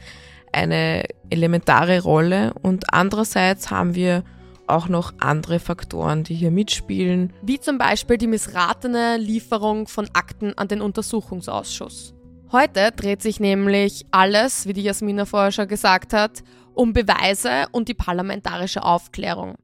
eine 0.53 1.03
elementare 1.29 2.01
Rolle. 2.01 2.53
Und 2.62 2.94
andererseits 2.94 3.72
haben 3.72 3.96
wir 3.96 4.24
auch 4.68 4.88
noch 4.88 5.13
andere 5.20 5.60
Faktoren, 5.60 6.24
die 6.24 6.36
hier 6.36 6.51
mitspielen. 6.51 7.34
Wie 7.41 7.60
zum 7.60 7.77
Beispiel 7.77 8.18
die 8.18 8.27
missratene 8.27 9.18
Lieferung 9.18 9.88
von 9.88 10.08
Akten 10.13 10.58
an 10.58 10.68
den 10.68 10.82
Untersuchungsausschuss. 10.82 12.13
Heute 12.51 12.91
dreht 12.91 13.22
sich 13.22 13.39
nämlich 13.39 14.06
alles, 14.12 14.68
wie 14.68 14.74
die 14.74 14.84
Jasmina 14.84 15.25
vorher 15.25 15.51
schon 15.51 15.68
gesagt 15.68 16.13
hat, 16.13 16.44
um 16.74 16.94
Beweise 16.94 17.65
und 17.72 17.88
die 17.88 17.94
parlamentarische 17.94 18.84
Aufklärung. 18.84 19.56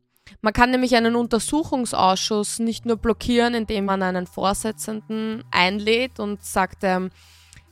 Man 0.41 0.53
kann 0.53 0.71
nämlich 0.71 0.95
einen 0.95 1.15
Untersuchungsausschuss 1.15 2.59
nicht 2.59 2.85
nur 2.85 2.97
blockieren, 2.97 3.53
indem 3.53 3.85
man 3.85 4.03
einen 4.03 4.27
Vorsitzenden 4.27 5.43
einlädt 5.49 6.19
und 6.19 6.43
sagt, 6.43 6.83
ähm, 6.83 7.09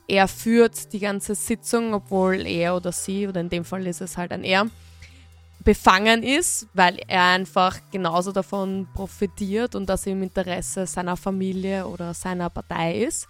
er 0.06 0.28
führt 0.28 0.92
die 0.92 1.00
ganze 1.00 1.34
Sitzung, 1.34 1.94
obwohl 1.94 2.46
er 2.46 2.76
oder 2.76 2.92
sie, 2.92 3.26
oder 3.26 3.40
in 3.40 3.48
dem 3.48 3.64
Fall 3.64 3.86
ist 3.86 4.00
es 4.00 4.16
halt 4.16 4.32
ein 4.32 4.44
er, 4.44 4.66
befangen 5.64 6.22
ist, 6.22 6.68
weil 6.74 6.98
er 7.08 7.24
einfach 7.24 7.78
genauso 7.90 8.32
davon 8.32 8.86
profitiert 8.94 9.74
und 9.74 9.88
das 9.88 10.06
im 10.06 10.22
Interesse 10.22 10.86
seiner 10.86 11.16
Familie 11.16 11.86
oder 11.86 12.12
seiner 12.12 12.50
Partei 12.50 12.98
ist. 12.98 13.28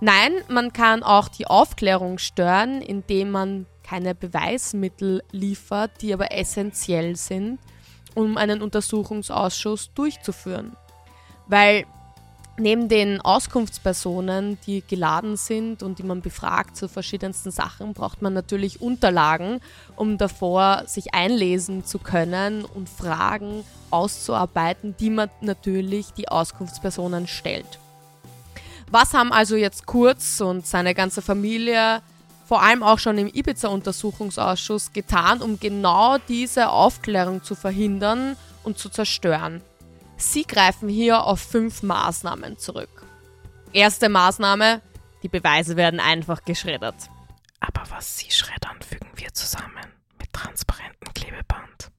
Nein, 0.00 0.32
man 0.48 0.72
kann 0.72 1.02
auch 1.02 1.28
die 1.28 1.46
Aufklärung 1.46 2.18
stören, 2.18 2.82
indem 2.82 3.30
man 3.30 3.66
keine 3.82 4.14
Beweismittel 4.14 5.22
liefert, 5.30 5.90
die 6.00 6.12
aber 6.12 6.32
essentiell 6.32 7.16
sind, 7.16 7.58
um 8.14 8.36
einen 8.36 8.62
Untersuchungsausschuss 8.62 9.92
durchzuführen. 9.94 10.76
Weil 11.46 11.84
Neben 12.60 12.90
den 12.90 13.22
Auskunftspersonen, 13.22 14.58
die 14.66 14.84
geladen 14.86 15.38
sind 15.38 15.82
und 15.82 15.98
die 15.98 16.02
man 16.02 16.20
befragt 16.20 16.76
zu 16.76 16.90
verschiedensten 16.90 17.50
Sachen, 17.50 17.94
braucht 17.94 18.20
man 18.20 18.34
natürlich 18.34 18.82
Unterlagen, 18.82 19.62
um 19.96 20.18
davor 20.18 20.82
sich 20.86 21.14
einlesen 21.14 21.86
zu 21.86 21.98
können 21.98 22.66
und 22.66 22.90
Fragen 22.90 23.64
auszuarbeiten, 23.88 24.94
die 25.00 25.08
man 25.08 25.30
natürlich 25.40 26.12
die 26.12 26.28
Auskunftspersonen 26.28 27.28
stellt. 27.28 27.78
Was 28.90 29.14
haben 29.14 29.32
also 29.32 29.56
jetzt 29.56 29.86
Kurz 29.86 30.42
und 30.42 30.66
seine 30.66 30.94
ganze 30.94 31.22
Familie, 31.22 32.02
vor 32.44 32.62
allem 32.62 32.82
auch 32.82 32.98
schon 32.98 33.16
im 33.16 33.28
Ibiza-Untersuchungsausschuss, 33.28 34.92
getan, 34.92 35.40
um 35.40 35.58
genau 35.58 36.18
diese 36.28 36.68
Aufklärung 36.68 37.42
zu 37.42 37.54
verhindern 37.54 38.36
und 38.64 38.76
zu 38.76 38.90
zerstören? 38.90 39.62
Sie 40.20 40.44
greifen 40.44 40.88
hier 40.88 41.24
auf 41.24 41.40
fünf 41.40 41.82
Maßnahmen 41.82 42.58
zurück. 42.58 42.90
Erste 43.72 44.08
Maßnahme, 44.08 44.82
die 45.22 45.28
Beweise 45.28 45.76
werden 45.76 45.98
einfach 45.98 46.44
geschreddert. 46.44 47.08
Aber 47.60 47.82
was 47.90 48.18
Sie 48.18 48.30
schreddern, 48.30 48.76
fügen 48.86 49.10
wir 49.16 49.32
zusammen 49.32 49.86
mit 50.18 50.30
transparentem 50.32 51.12
Klebeband. 51.14 51.90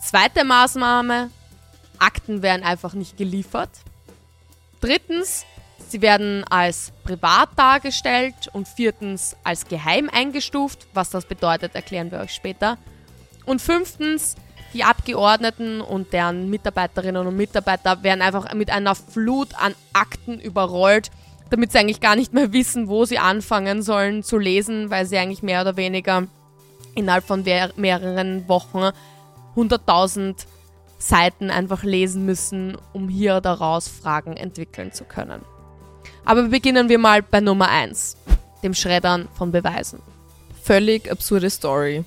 Zweite 0.00 0.44
Maßnahme, 0.44 1.30
Akten 2.00 2.42
werden 2.42 2.64
einfach 2.64 2.94
nicht 2.94 3.16
geliefert. 3.16 3.70
Drittens, 4.80 5.44
sie 5.88 6.00
werden 6.00 6.44
als 6.44 6.92
privat 7.04 7.50
dargestellt 7.56 8.48
und 8.52 8.66
viertens 8.66 9.36
als 9.44 9.66
geheim 9.66 10.08
eingestuft. 10.10 10.88
Was 10.92 11.10
das 11.10 11.24
bedeutet, 11.24 11.74
erklären 11.74 12.10
wir 12.10 12.18
euch 12.18 12.34
später. 12.34 12.78
Und 13.44 13.60
fünftens, 13.62 14.36
die 14.72 14.84
Abgeordneten 14.84 15.80
und 15.80 16.12
deren 16.12 16.48
Mitarbeiterinnen 16.50 17.26
und 17.26 17.36
Mitarbeiter 17.36 18.02
werden 18.02 18.22
einfach 18.22 18.52
mit 18.54 18.70
einer 18.70 18.94
Flut 18.94 19.48
an 19.54 19.74
Akten 19.92 20.38
überrollt, 20.38 21.10
damit 21.50 21.72
sie 21.72 21.78
eigentlich 21.78 22.00
gar 22.00 22.16
nicht 22.16 22.32
mehr 22.32 22.52
wissen, 22.52 22.88
wo 22.88 23.04
sie 23.04 23.18
anfangen 23.18 23.82
sollen 23.82 24.22
zu 24.22 24.38
lesen, 24.38 24.90
weil 24.90 25.06
sie 25.06 25.18
eigentlich 25.18 25.42
mehr 25.42 25.62
oder 25.62 25.76
weniger 25.76 26.26
innerhalb 26.94 27.24
von 27.24 27.44
mehreren 27.76 28.48
Wochen 28.48 28.90
100.000 29.56 30.46
Seiten 30.98 31.50
einfach 31.50 31.82
lesen 31.82 32.26
müssen, 32.26 32.76
um 32.92 33.08
hier 33.08 33.40
daraus 33.40 33.88
Fragen 33.88 34.36
entwickeln 34.36 34.92
zu 34.92 35.04
können. 35.04 35.42
Aber 36.24 36.44
beginnen 36.44 36.88
wir 36.88 36.98
mal 36.98 37.22
bei 37.22 37.40
Nummer 37.40 37.68
1, 37.68 38.16
dem 38.62 38.74
Schreddern 38.74 39.28
von 39.34 39.50
Beweisen. 39.50 40.00
Völlig 40.62 41.10
absurde 41.10 41.48
Story. 41.48 42.04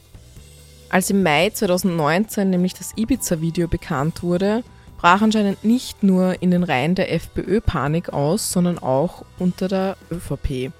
Als 0.93 1.09
im 1.09 1.23
Mai 1.23 1.49
2019 1.49 2.51
nämlich 2.51 2.75
das 2.75 2.93
Ibiza-Video 2.95 3.67
bekannt 3.67 4.21
wurde, 4.21 4.63
brach 4.99 5.23
anscheinend 5.23 5.63
nicht 5.63 6.03
nur 6.03 6.39
in 6.43 6.51
den 6.51 6.61
Reihen 6.61 6.93
der 6.93 7.11
FPÖ 7.11 7.61
Panik 7.61 8.13
aus, 8.13 8.51
sondern 8.51 8.77
auch 8.77 9.25
unter 9.39 9.67
der 9.67 9.97
ÖVP. 10.11 10.71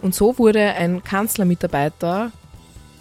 Und 0.00 0.14
so 0.14 0.38
wurde 0.38 0.72
ein 0.72 1.04
Kanzlermitarbeiter, 1.04 2.32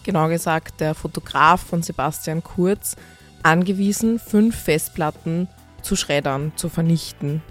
genau 0.03 0.27
gesagt 0.27 0.81
der 0.81 0.93
Fotograf 0.93 1.61
von 1.61 1.83
Sebastian 1.83 2.43
Kurz, 2.43 2.97
angewiesen, 3.41 4.19
fünf 4.19 4.57
Festplatten 4.57 5.47
zu 5.83 5.95
schreddern, 5.95 6.51
zu 6.57 6.67
vernichten. 6.67 7.41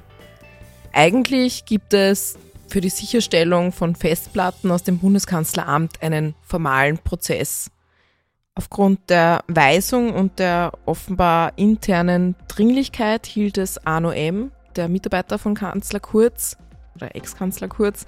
Eigentlich 0.93 1.65
gibt 1.65 1.95
es 1.95 2.37
für 2.69 2.83
die 2.83 2.91
Sicherstellung 2.91 3.73
von 3.73 3.97
Festplatten 3.97 4.71
aus 4.71 4.83
dem 4.83 4.99
Bundeskanzleramt 4.99 6.03
einen 6.03 6.35
formalen 6.43 6.99
Prozess. 6.99 7.71
Aufgrund 8.59 9.09
der 9.09 9.45
Weisung 9.47 10.13
und 10.13 10.41
der 10.41 10.73
offenbar 10.85 11.53
internen 11.55 12.35
Dringlichkeit 12.49 13.25
hielt 13.25 13.57
es 13.57 13.87
Arno 13.87 14.11
M., 14.11 14.51
der 14.75 14.89
Mitarbeiter 14.89 15.39
von 15.39 15.55
Kanzler 15.55 16.01
Kurz 16.01 16.57
oder 16.97 17.15
Ex-Kanzler 17.15 17.69
Kurz, 17.69 18.05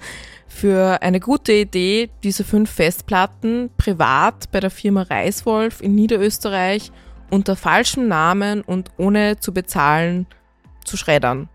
für 0.49 1.01
eine 1.01 1.21
gute 1.21 1.53
Idee, 1.53 2.09
diese 2.23 2.43
fünf 2.43 2.69
Festplatten 2.69 3.69
privat 3.77 4.51
bei 4.51 4.59
der 4.59 4.71
Firma 4.71 5.03
Reiswolf 5.03 5.79
in 5.79 5.95
Niederösterreich 5.95 6.91
unter 7.29 7.55
falschem 7.55 8.09
Namen 8.09 8.59
und 8.59 8.91
ohne 8.97 9.39
zu 9.39 9.53
bezahlen 9.53 10.27
zu 10.83 10.97
schreddern. 10.97 11.47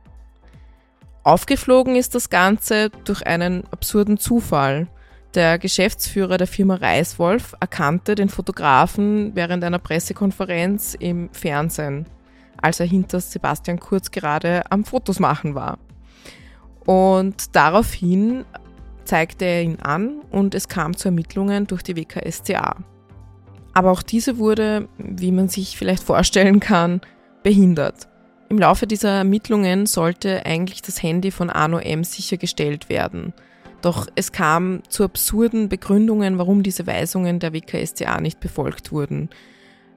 Aufgeflogen 1.22 1.96
ist 1.96 2.14
das 2.14 2.30
Ganze 2.30 2.88
durch 3.04 3.26
einen 3.26 3.64
absurden 3.70 4.16
Zufall. 4.16 4.86
Der 5.36 5.58
Geschäftsführer 5.58 6.38
der 6.38 6.46
Firma 6.46 6.76
Reiswolf 6.76 7.54
erkannte 7.60 8.14
den 8.14 8.30
Fotografen 8.30 9.32
während 9.34 9.62
einer 9.64 9.78
Pressekonferenz 9.78 10.96
im 10.98 11.28
Fernsehen, 11.30 12.06
als 12.56 12.80
er 12.80 12.86
hinter 12.86 13.20
Sebastian 13.20 13.78
Kurz 13.78 14.10
gerade 14.10 14.62
am 14.70 14.84
Fotos 14.84 15.20
machen 15.20 15.54
war. 15.54 15.78
Und 16.86 17.54
daraufhin 17.54 18.46
zeigte 19.04 19.44
er 19.44 19.62
ihn 19.62 19.78
an 19.80 20.22
und 20.30 20.54
es 20.54 20.68
kam 20.68 20.96
zu 20.96 21.08
Ermittlungen 21.08 21.66
durch 21.66 21.82
die 21.82 21.96
WKSCA. 21.96 22.76
Aber 23.74 23.90
auch 23.90 24.02
diese 24.02 24.38
wurde, 24.38 24.88
wie 24.96 25.32
man 25.32 25.50
sich 25.50 25.76
vielleicht 25.76 26.02
vorstellen 26.02 26.60
kann, 26.60 27.02
behindert. 27.42 28.08
Im 28.48 28.58
Laufe 28.58 28.86
dieser 28.86 29.10
Ermittlungen 29.10 29.84
sollte 29.84 30.46
eigentlich 30.46 30.80
das 30.80 31.02
Handy 31.02 31.30
von 31.30 31.50
Arno 31.50 31.76
M 31.78 32.04
sichergestellt 32.04 32.88
werden– 32.88 33.34
doch 33.86 34.08
es 34.16 34.32
kam 34.32 34.82
zu 34.88 35.04
absurden 35.04 35.68
Begründungen, 35.68 36.38
warum 36.38 36.64
diese 36.64 36.86
Weisungen 36.88 37.38
der 37.38 37.52
WKStA 37.52 38.20
nicht 38.20 38.40
befolgt 38.40 38.90
wurden. 38.90 39.30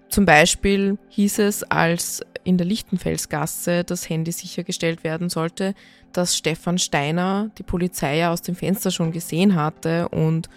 Zum 0.10 0.26
Beispiel 0.26 0.98
hieß 1.10 1.40
es, 1.40 1.64
als 1.64 2.22
in 2.44 2.58
der 2.58 2.68
Lichtenfelsgasse 2.68 3.84
das 3.84 4.08
Handy 4.08 4.32
sichergestellt 4.32 5.04
werden 5.04 5.30
sollte, 5.30 5.74
dass 6.14 6.38
Stefan 6.38 6.78
Steiner 6.78 7.50
die 7.58 7.64
Polizei 7.64 8.18
ja 8.18 8.32
aus 8.32 8.44
dem 8.44 8.56
Fenster 8.56 8.92
schon 8.92 9.12
gesehen 9.12 9.56
hatte 9.56 10.10
und 10.10 10.50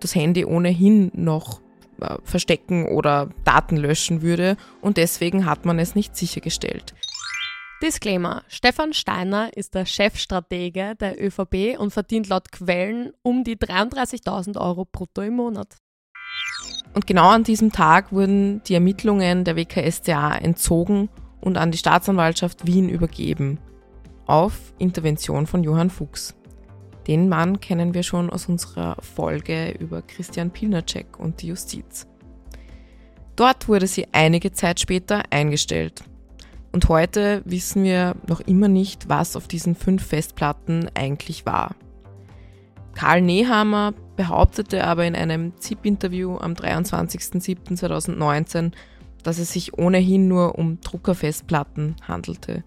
das 0.00 0.14
Handy 0.14 0.44
ohnehin 0.44 1.10
noch 1.14 1.60
äh, 2.00 2.16
verstecken 2.24 2.86
oder 2.88 3.28
Daten 3.44 3.76
löschen 3.76 4.22
würde 4.22 4.56
und 4.80 4.96
deswegen 4.96 5.46
hat 5.46 5.66
man 5.66 5.78
es 5.78 5.94
nicht 5.94 6.16
sichergestellt. 6.16 6.94
Disclaimer: 7.82 8.42
Stefan 8.48 8.92
Steiner 8.92 9.56
ist 9.56 9.74
der 9.74 9.84
Chefstratege 9.84 10.94
der 10.94 11.22
ÖVP 11.22 11.78
und 11.78 11.92
verdient 11.92 12.28
laut 12.28 12.50
Quellen 12.52 13.12
um 13.22 13.44
die 13.44 13.56
33.000 13.56 14.58
Euro 14.58 14.84
brutto 14.84 15.22
im 15.22 15.36
Monat. 15.36 15.76
Und 16.94 17.06
genau 17.06 17.28
an 17.28 17.44
diesem 17.44 17.72
Tag 17.72 18.12
wurden 18.12 18.62
die 18.64 18.74
Ermittlungen 18.74 19.44
der 19.44 19.56
WKSDA 19.56 20.36
entzogen 20.36 21.08
und 21.40 21.58
an 21.58 21.72
die 21.72 21.78
Staatsanwaltschaft 21.78 22.66
Wien 22.66 22.88
übergeben. 22.88 23.58
Auf 24.26 24.72
Intervention 24.78 25.46
von 25.46 25.64
Johann 25.64 25.90
Fuchs. 25.90 26.34
Den 27.06 27.28
Mann 27.28 27.60
kennen 27.60 27.92
wir 27.92 28.02
schon 28.02 28.30
aus 28.30 28.46
unserer 28.46 28.96
Folge 29.02 29.72
über 29.72 30.00
Christian 30.00 30.50
Pilnacek 30.50 31.18
und 31.18 31.42
die 31.42 31.48
Justiz. 31.48 32.06
Dort 33.36 33.68
wurde 33.68 33.86
sie 33.86 34.06
einige 34.12 34.52
Zeit 34.52 34.80
später 34.80 35.22
eingestellt. 35.30 36.04
Und 36.74 36.88
heute 36.88 37.42
wissen 37.44 37.84
wir 37.84 38.16
noch 38.26 38.40
immer 38.40 38.66
nicht, 38.66 39.08
was 39.08 39.36
auf 39.36 39.46
diesen 39.46 39.76
fünf 39.76 40.04
Festplatten 40.04 40.90
eigentlich 40.94 41.46
war. 41.46 41.76
Karl 42.96 43.22
Nehammer 43.22 43.94
behauptete 44.16 44.82
aber 44.82 45.06
in 45.06 45.14
einem 45.14 45.56
ZIP-Interview 45.56 46.36
am 46.36 46.54
23.07.2019, 46.54 48.72
dass 49.22 49.38
es 49.38 49.52
sich 49.52 49.78
ohnehin 49.78 50.26
nur 50.26 50.58
um 50.58 50.80
Druckerfestplatten 50.80 51.94
handelte. 52.08 52.64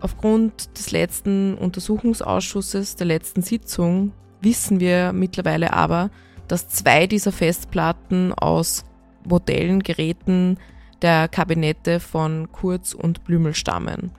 Aufgrund 0.00 0.76
des 0.76 0.90
letzten 0.90 1.54
Untersuchungsausschusses 1.54 2.96
der 2.96 3.06
letzten 3.06 3.42
Sitzung 3.42 4.10
wissen 4.40 4.80
wir 4.80 5.12
mittlerweile 5.12 5.74
aber, 5.74 6.10
dass 6.48 6.70
zwei 6.70 7.06
dieser 7.06 7.30
Festplatten 7.30 8.32
aus 8.32 8.84
Modellen, 9.24 9.84
Geräten 9.84 10.58
der 11.02 11.28
Kabinette 11.28 12.00
von 12.00 12.50
Kurz 12.52 12.92
und 12.92 13.24
Blümel 13.24 13.54
stammen. 13.54 14.10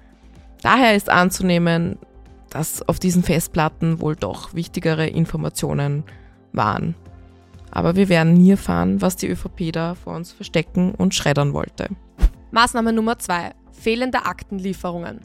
Daher 0.62 0.96
ist 0.96 1.10
anzunehmen, 1.10 1.98
dass 2.50 2.88
auf 2.88 3.00
diesen 3.00 3.24
Festplatten 3.24 4.00
wohl 4.00 4.16
doch 4.16 4.54
wichtigere 4.54 5.08
Informationen 5.08 6.04
waren. 6.54 6.96
Aber 7.72 7.96
wir 7.96 8.10
werden 8.10 8.34
nie 8.34 8.52
erfahren, 8.52 9.02
was 9.02 9.18
die 9.18 9.28
ÖVP 9.28 9.72
da 9.72 9.96
vor 9.96 10.16
uns 10.16 10.32
verstecken 10.32 10.94
und 10.96 11.14
schreddern 11.14 11.54
wollte. 11.54 11.90
Maßnahme 12.52 12.94
Nummer 12.94 13.20
2. 13.20 13.52
Fehlende 13.72 14.26
Aktenlieferungen. 14.26 15.20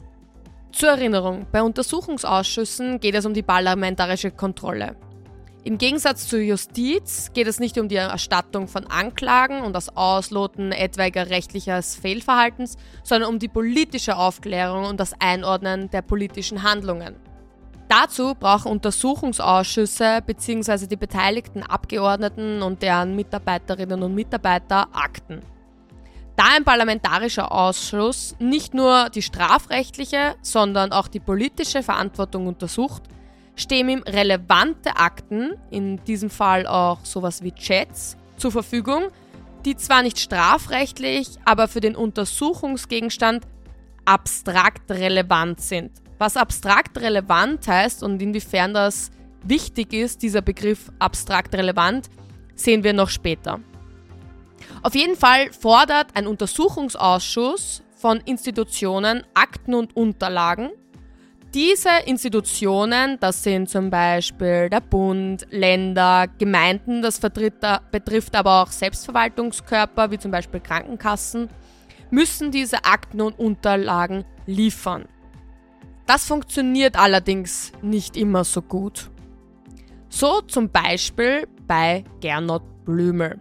Zur 0.71 0.89
Erinnerung, 0.89 1.45
bei 1.51 1.61
Untersuchungsausschüssen 1.61 2.99
geht 2.99 3.15
es 3.15 3.25
um 3.25 3.33
die 3.33 3.43
parlamentarische 3.43 4.31
Kontrolle. 4.31 4.95
Im 5.65 5.77
Gegensatz 5.77 6.27
zur 6.27 6.39
Justiz 6.39 7.31
geht 7.33 7.47
es 7.47 7.61
nicht 7.61 7.77
um 7.77 7.87
die 7.87 7.95
Erstattung 7.95 8.67
von 8.67 8.85
Anklagen 8.85 9.61
und 9.61 9.71
das 9.71 9.95
Ausloten 9.95 10.73
etwaiger 10.73 11.29
rechtliches 11.29 11.95
Fehlverhaltens, 11.95 12.75
sondern 13.01 13.29
um 13.29 13.39
die 13.39 13.47
politische 13.47 14.17
Aufklärung 14.17 14.83
und 14.83 14.99
das 14.99 15.13
Einordnen 15.19 15.89
der 15.89 16.01
politischen 16.01 16.63
Handlungen. 16.63 17.15
Dazu 17.87 18.35
brauchen 18.37 18.73
Untersuchungsausschüsse 18.73 20.19
bzw. 20.25 20.87
die 20.87 20.97
beteiligten 20.97 21.63
Abgeordneten 21.63 22.61
und 22.61 22.81
deren 22.81 23.15
Mitarbeiterinnen 23.15 24.03
und 24.03 24.13
Mitarbeiter 24.15 24.89
Akten. 24.91 25.39
Da 26.35 26.43
ein 26.57 26.65
parlamentarischer 26.65 27.53
Ausschuss 27.53 28.35
nicht 28.37 28.73
nur 28.73 29.09
die 29.11 29.21
strafrechtliche, 29.21 30.35
sondern 30.41 30.91
auch 30.91 31.07
die 31.07 31.21
politische 31.21 31.83
Verantwortung 31.83 32.47
untersucht, 32.47 33.03
stehen 33.55 33.89
ihm 33.89 34.03
relevante 34.03 34.95
Akten, 34.95 35.53
in 35.69 36.03
diesem 36.05 36.29
Fall 36.29 36.67
auch 36.67 37.05
sowas 37.05 37.43
wie 37.43 37.51
Chats, 37.51 38.17
zur 38.37 38.51
Verfügung, 38.51 39.09
die 39.65 39.75
zwar 39.75 40.03
nicht 40.03 40.19
strafrechtlich, 40.19 41.29
aber 41.45 41.67
für 41.67 41.79
den 41.79 41.95
Untersuchungsgegenstand 41.95 43.45
abstrakt 44.05 44.91
relevant 44.91 45.61
sind. 45.61 45.91
Was 46.17 46.37
abstrakt 46.37 46.97
relevant 46.99 47.67
heißt 47.67 48.03
und 48.03 48.21
inwiefern 48.21 48.73
das 48.73 49.11
wichtig 49.43 49.93
ist, 49.93 50.21
dieser 50.21 50.41
Begriff 50.41 50.91
abstrakt 50.99 51.53
relevant, 51.55 52.09
sehen 52.55 52.83
wir 52.83 52.93
noch 52.93 53.09
später. 53.09 53.59
Auf 54.81 54.95
jeden 54.95 55.15
Fall 55.15 55.51
fordert 55.53 56.07
ein 56.15 56.27
Untersuchungsausschuss 56.27 57.83
von 57.95 58.19
Institutionen 58.21 59.23
Akten 59.33 59.73
und 59.73 59.95
Unterlagen. 59.95 60.71
Diese 61.53 61.89
Institutionen, 62.07 63.19
das 63.19 63.43
sind 63.43 63.69
zum 63.69 63.91
Beispiel 63.91 64.71
der 64.71 64.81
Bund, 64.81 65.45
Länder, 65.51 66.25
Gemeinden, 66.39 67.03
das 67.03 67.19
betrifft 67.19 68.35
aber 68.35 68.63
auch 68.63 68.71
Selbstverwaltungskörper 68.71 70.09
wie 70.09 70.17
zum 70.17 70.31
Beispiel 70.31 70.59
Krankenkassen, 70.61 71.49
müssen 72.09 72.49
diese 72.49 72.85
Akten 72.85 73.21
und 73.21 73.37
Unterlagen 73.37 74.25
liefern. 74.47 75.05
Das 76.07 76.25
funktioniert 76.25 76.97
allerdings 76.99 77.71
nicht 77.83 78.17
immer 78.17 78.43
so 78.43 78.63
gut. 78.63 79.11
So 80.09 80.41
zum 80.41 80.69
Beispiel 80.69 81.47
bei 81.67 82.03
Gernot 82.19 82.63
Blümel. 82.83 83.39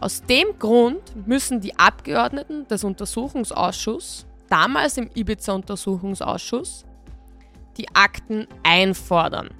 Aus 0.00 0.22
dem 0.22 0.58
Grund 0.60 1.26
müssen 1.26 1.60
die 1.60 1.76
Abgeordneten 1.76 2.68
des 2.68 2.84
Untersuchungsausschusses, 2.84 4.26
damals 4.54 4.96
im 4.98 5.10
Ibiza-Untersuchungsausschuss, 5.12 6.84
die 7.76 7.88
Akten 7.92 8.46
einfordern. 8.62 9.50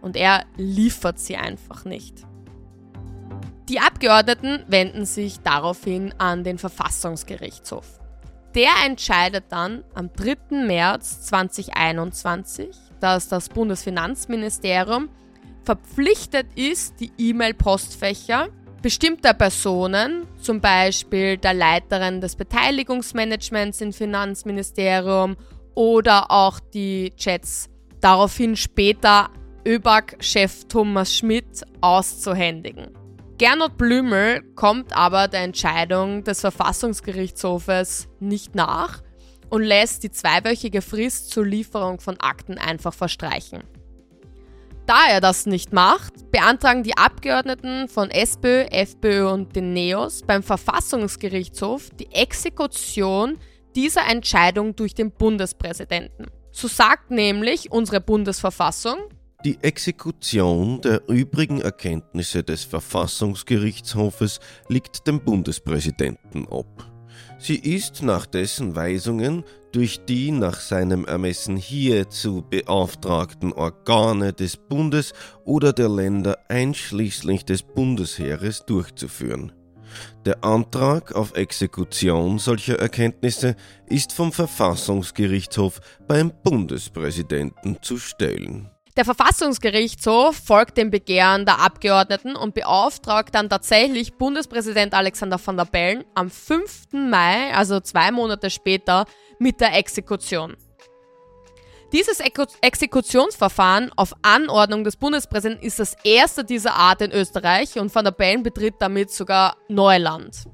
Und 0.00 0.16
er 0.16 0.44
liefert 0.56 1.20
sie 1.20 1.36
einfach 1.36 1.84
nicht. 1.84 2.26
Die 3.68 3.78
Abgeordneten 3.78 4.64
wenden 4.66 5.04
sich 5.04 5.38
daraufhin 5.38 6.12
an 6.18 6.42
den 6.42 6.58
Verfassungsgerichtshof. 6.58 8.00
Der 8.56 8.70
entscheidet 8.84 9.44
dann 9.50 9.84
am 9.94 10.10
3. 10.12 10.66
März 10.66 11.20
2021, 11.26 12.76
dass 12.98 13.28
das 13.28 13.48
Bundesfinanzministerium 13.48 15.10
verpflichtet 15.62 16.48
ist, 16.56 16.98
die 16.98 17.12
E-Mail-Postfächer 17.18 18.48
bestimmter 18.82 19.34
Personen, 19.34 20.26
zum 20.40 20.60
Beispiel 20.60 21.36
der 21.36 21.54
Leiterin 21.54 22.20
des 22.20 22.36
Beteiligungsmanagements 22.36 23.80
im 23.80 23.92
Finanzministerium 23.92 25.36
oder 25.74 26.30
auch 26.30 26.60
die 26.60 27.12
Chats 27.16 27.68
daraufhin 28.00 28.56
später 28.56 29.30
ÖBAG-Chef 29.66 30.64
Thomas 30.68 31.14
Schmidt 31.14 31.62
auszuhändigen. 31.80 32.88
Gernot 33.38 33.76
Blümel 33.76 34.42
kommt 34.54 34.96
aber 34.96 35.28
der 35.28 35.42
Entscheidung 35.42 36.24
des 36.24 36.40
Verfassungsgerichtshofes 36.40 38.08
nicht 38.18 38.54
nach 38.54 39.02
und 39.50 39.62
lässt 39.62 40.02
die 40.02 40.10
zweiwöchige 40.10 40.82
Frist 40.82 41.30
zur 41.30 41.46
Lieferung 41.46 42.00
von 42.00 42.18
Akten 42.18 42.58
einfach 42.58 42.94
verstreichen. 42.94 43.62
Da 44.88 45.06
er 45.06 45.20
das 45.20 45.44
nicht 45.44 45.74
macht, 45.74 46.32
beantragen 46.32 46.82
die 46.82 46.96
Abgeordneten 46.96 47.88
von 47.88 48.10
SPÖ, 48.10 48.62
FPÖ 48.70 49.30
und 49.30 49.54
den 49.54 49.74
NEOS 49.74 50.22
beim 50.22 50.42
Verfassungsgerichtshof 50.42 51.90
die 51.90 52.10
Exekution 52.10 53.36
dieser 53.76 54.06
Entscheidung 54.06 54.74
durch 54.76 54.94
den 54.94 55.10
Bundespräsidenten. 55.10 56.28
So 56.52 56.68
sagt 56.68 57.10
nämlich 57.10 57.70
unsere 57.70 58.00
Bundesverfassung, 58.00 58.96
die 59.44 59.58
Exekution 59.60 60.80
der 60.80 61.06
übrigen 61.06 61.60
Erkenntnisse 61.60 62.42
des 62.42 62.64
Verfassungsgerichtshofes 62.64 64.40
liegt 64.68 65.06
dem 65.06 65.20
Bundespräsidenten 65.20 66.46
ob. 66.48 66.86
Sie 67.38 67.56
ist 67.56 68.02
nach 68.02 68.24
dessen 68.24 68.74
Weisungen 68.74 69.44
durch 69.72 70.04
die 70.06 70.30
nach 70.30 70.60
seinem 70.60 71.04
Ermessen 71.04 71.56
hierzu 71.56 72.42
beauftragten 72.48 73.52
Organe 73.52 74.32
des 74.32 74.56
Bundes 74.56 75.12
oder 75.44 75.72
der 75.72 75.88
Länder 75.88 76.38
einschließlich 76.48 77.44
des 77.44 77.62
Bundesheeres 77.62 78.64
durchzuführen. 78.66 79.52
Der 80.24 80.44
Antrag 80.44 81.14
auf 81.14 81.34
Exekution 81.34 82.38
solcher 82.38 82.78
Erkenntnisse 82.78 83.56
ist 83.86 84.12
vom 84.12 84.32
Verfassungsgerichtshof 84.32 85.80
beim 86.06 86.32
Bundespräsidenten 86.42 87.78
zu 87.82 87.98
stellen. 87.98 88.70
Der 88.98 89.04
Verfassungsgerichtshof 89.04 90.36
folgt 90.36 90.76
dem 90.76 90.90
Begehren 90.90 91.46
der 91.46 91.60
Abgeordneten 91.60 92.34
und 92.34 92.54
beauftragt 92.54 93.32
dann 93.32 93.48
tatsächlich 93.48 94.14
Bundespräsident 94.14 94.92
Alexander 94.92 95.38
van 95.42 95.56
der 95.56 95.66
Bellen 95.66 96.04
am 96.16 96.28
5. 96.28 96.88
Mai, 96.92 97.54
also 97.54 97.78
zwei 97.78 98.10
Monate 98.10 98.50
später, 98.50 99.04
mit 99.38 99.60
der 99.60 99.76
Exekution. 99.76 100.56
Dieses 101.92 102.20
Exekutionsverfahren 102.60 103.90
auf 103.96 104.14
Anordnung 104.20 104.84
des 104.84 104.96
Bundespräsidenten 104.96 105.64
ist 105.64 105.78
das 105.78 105.96
erste 106.04 106.44
dieser 106.44 106.74
Art 106.74 107.00
in 107.00 107.12
Österreich 107.12 107.78
und 107.78 107.94
Van 107.94 108.04
der 108.04 108.12
Bellen 108.12 108.42
betritt 108.42 108.74
damit 108.78 109.10
sogar 109.10 109.56
Neuland. 109.68 110.44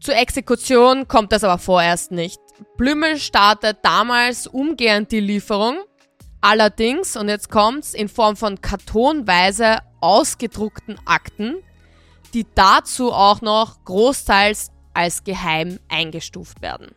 Zur 0.00 0.16
Exekution 0.16 1.06
kommt 1.06 1.32
es 1.34 1.44
aber 1.44 1.58
vorerst 1.58 2.10
nicht. 2.10 2.40
Blümel 2.78 3.18
startet 3.18 3.78
damals 3.82 4.46
umgehend 4.46 5.12
die 5.12 5.20
Lieferung, 5.20 5.78
allerdings, 6.40 7.16
und 7.16 7.28
jetzt 7.28 7.50
kommt's, 7.50 7.92
in 7.92 8.08
Form 8.08 8.36
von 8.36 8.60
kartonweise 8.60 9.80
ausgedruckten 10.00 10.98
Akten, 11.04 11.56
die 12.32 12.46
dazu 12.54 13.12
auch 13.12 13.42
noch 13.42 13.84
großteils 13.84 14.70
als 14.94 15.22
geheim 15.24 15.78
eingestuft 15.88 16.62
werden. 16.62 16.94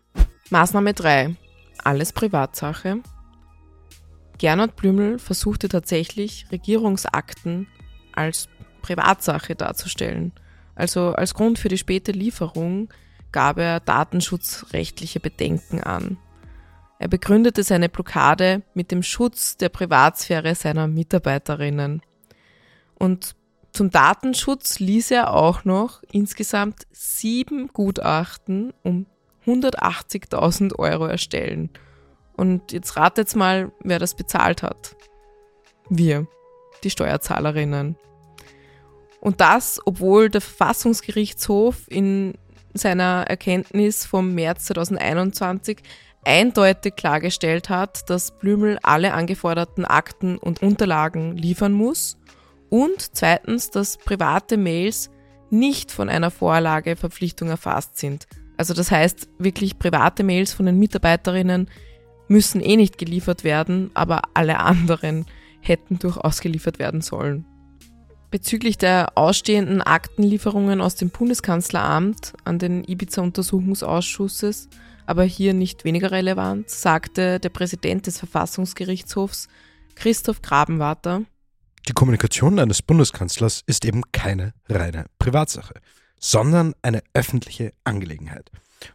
Maßnahme 0.52 0.94
3. 0.94 1.38
Alles 1.82 2.12
Privatsache. 2.12 2.98
Gernot 4.38 4.76
Blümel 4.76 5.18
versuchte 5.18 5.70
tatsächlich, 5.70 6.46
Regierungsakten 6.52 7.68
als 8.12 8.50
Privatsache 8.82 9.56
darzustellen. 9.56 10.34
Also 10.76 11.14
als 11.14 11.36
Grund 11.36 11.58
für 11.58 11.70
die 11.70 11.78
späte 11.78 12.12
Lieferung 12.12 12.90
gab 13.32 13.60
er 13.60 13.80
datenschutzrechtliche 13.80 15.22
Bedenken 15.22 15.80
an. 15.80 16.18
Er 17.00 17.08
begründete 17.08 17.64
seine 17.64 17.88
Blockade 17.88 18.62
mit 18.74 18.92
dem 18.92 19.04
Schutz 19.04 19.56
der 19.56 19.70
Privatsphäre 19.70 20.54
seiner 20.54 20.88
Mitarbeiterinnen. 20.88 22.02
Und 22.96 23.38
zum 23.72 23.90
Datenschutz 23.90 24.80
ließ 24.80 25.12
er 25.12 25.34
auch 25.34 25.64
noch 25.64 26.04
insgesamt 26.12 26.88
sieben 26.92 27.70
Gutachten 27.70 28.74
um 28.84 29.06
180.000 29.46 30.78
Euro 30.78 31.06
erstellen. 31.06 31.70
Und 32.36 32.72
jetzt 32.72 32.96
ratet 32.98 33.36
mal, 33.36 33.72
wer 33.84 34.00
das 34.00 34.16
bezahlt 34.16 34.64
hat. 34.64 34.96
Wir, 35.90 36.28
die 36.84 36.90
Steuerzahlerinnen. 36.90 37.98
Und 39.20 39.42
das, 39.42 39.80
obwohl 39.86 40.30
der 40.30 40.42
Verfassungsgerichtshof 40.42 41.84
in 41.88 42.34
seiner 42.74 43.26
Erkenntnis 43.28 44.06
vom 44.06 44.34
März 44.34 44.66
2021 44.66 45.80
eindeutig 46.24 46.96
klargestellt 46.96 47.70
hat, 47.70 48.10
dass 48.10 48.38
Blümel 48.38 48.80
alle 48.82 49.14
angeforderten 49.14 49.86
Akten 49.86 50.38
und 50.38 50.62
Unterlagen 50.62 51.36
liefern 51.38 51.74
muss 51.74 52.18
und 52.70 53.16
zweitens, 53.16 53.70
dass 53.70 53.98
private 53.98 54.58
Mails 54.58 55.10
nicht 55.50 55.92
von 55.92 56.10
einer 56.10 56.32
Vorlageverpflichtung 56.32 57.50
erfasst 57.50 57.98
sind. 57.98 58.28
Also 58.58 58.74
das 58.74 58.92
heißt, 58.92 59.30
wirklich 59.40 59.80
private 59.80 60.24
Mails 60.24 60.54
von 60.54 60.66
den 60.66 60.78
Mitarbeiterinnen 60.78 61.70
müssen 62.28 62.62
eh 62.62 62.78
nicht 62.78 62.98
geliefert 62.98 63.44
werden, 63.44 63.92
aber 63.94 64.22
alle 64.34 64.60
anderen 64.60 65.26
hätten 65.60 66.00
durchaus 66.00 66.42
geliefert 66.42 66.80
werden 66.80 67.02
sollen. 67.02 67.46
Bezüglich 68.30 68.78
der 68.78 69.18
ausstehenden 69.18 69.82
Aktenlieferungen 69.82 70.80
aus 70.80 70.96
dem 70.96 71.10
Bundeskanzleramt 71.10 72.34
an 72.46 72.60
den 72.60 72.86
Ibiza-Untersuchungsausschusses, 72.86 74.70
aber 75.06 75.24
hier 75.24 75.54
nicht 75.54 75.84
weniger 75.84 76.12
relevant, 76.12 76.70
sagte 76.70 77.40
der 77.40 77.50
Präsident 77.50 78.08
des 78.08 78.20
Verfassungsgerichtshofs 78.20 79.50
Christoph 79.96 80.42
Grabenwarter, 80.42 81.24
die 81.90 81.94
Kommunikation 81.94 82.60
eines 82.60 82.84
Bundeskanzlers 82.84 83.64
ist 83.66 83.86
eben 83.86 84.04
keine 84.12 84.54
reine 84.70 85.08
Privatsache, 85.18 85.74
sondern 86.22 86.74
eine 86.82 87.04
öffentliche 87.14 87.74
Angelegenheit, 87.84 88.50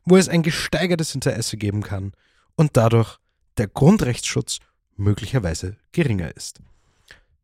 wo 0.05 0.17
es 0.17 0.29
ein 0.29 0.43
gesteigertes 0.43 1.15
Interesse 1.15 1.59
geben 1.59 1.83
kann 1.83 2.13
und 2.55 2.77
dadurch 2.77 3.19
der 3.59 3.67
Grundrechtsschutz 3.67 4.61
möglicherweise 4.97 5.77
geringer 5.93 6.35
ist. 6.35 6.61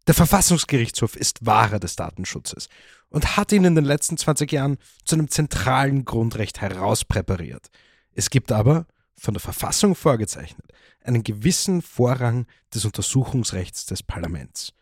Der 0.07 0.15
Verfassungsgerichtshof 0.15 1.17
ist 1.17 1.45
Wahrer 1.45 1.79
des 1.79 1.97
Datenschutzes 1.97 2.69
und 3.11 3.37
hat 3.37 3.53
ihn 3.53 3.65
in 3.65 3.75
den 3.75 3.85
letzten 3.85 4.17
20 4.17 4.51
Jahren 4.51 4.79
zu 5.05 5.17
einem 5.17 5.29
zentralen 5.29 6.05
Grundrecht 6.05 6.61
herauspräpariert. 6.61 7.69
Es 8.15 8.31
gibt 8.31 8.51
aber, 8.51 8.87
von 9.17 9.35
der 9.35 9.41
Verfassung 9.41 9.95
vorgezeichnet, 9.95 10.67
einen 11.05 11.23
gewissen 11.23 11.83
Vorrang 11.83 12.47
des 12.75 12.85
Untersuchungsrechts 12.85 13.87
des 13.87 14.03
Parlaments. 14.03 14.73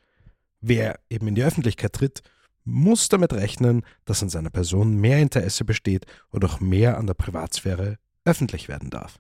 Wer 0.61 0.99
eben 1.11 1.29
in 1.29 1.35
die 1.35 1.43
Öffentlichkeit 1.43 1.93
tritt, 1.93 2.23
muss 2.65 3.09
damit 3.09 3.33
rechnen, 3.33 3.83
dass 4.05 4.23
an 4.23 4.29
seiner 4.29 4.51
Person 4.51 4.97
mehr 4.97 5.19
Interesse 5.19 5.65
besteht 5.65 6.07
und 6.31 6.45
auch 6.45 6.61
mehr 6.61 6.99
an 6.99 7.07
der 7.07 7.15
Privatsphäre 7.15 7.97
öffentlich 8.25 8.69
werden 8.69 8.91
darf. 8.91 9.19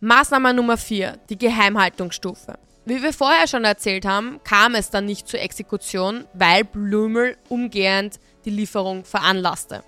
Maßnahme 0.00 0.54
Nummer 0.54 0.76
4, 0.76 1.18
die 1.28 1.38
Geheimhaltungsstufe. 1.38 2.58
Wie 2.84 3.02
wir 3.02 3.12
vorher 3.12 3.46
schon 3.48 3.64
erzählt 3.64 4.06
haben, 4.06 4.40
kam 4.44 4.74
es 4.74 4.90
dann 4.90 5.04
nicht 5.04 5.28
zur 5.28 5.40
Exekution, 5.40 6.24
weil 6.34 6.64
Blümel 6.64 7.36
umgehend 7.48 8.18
die 8.44 8.50
Lieferung 8.50 9.04
veranlasste. 9.04 9.82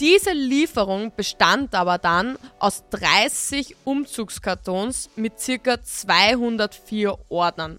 Diese 0.00 0.32
Lieferung 0.32 1.12
bestand 1.14 1.74
aber 1.74 1.98
dann 1.98 2.38
aus 2.58 2.84
30 2.90 3.76
Umzugskartons 3.84 5.10
mit 5.16 5.34
ca. 5.62 5.82
204 5.82 7.18
Ordnern. 7.28 7.78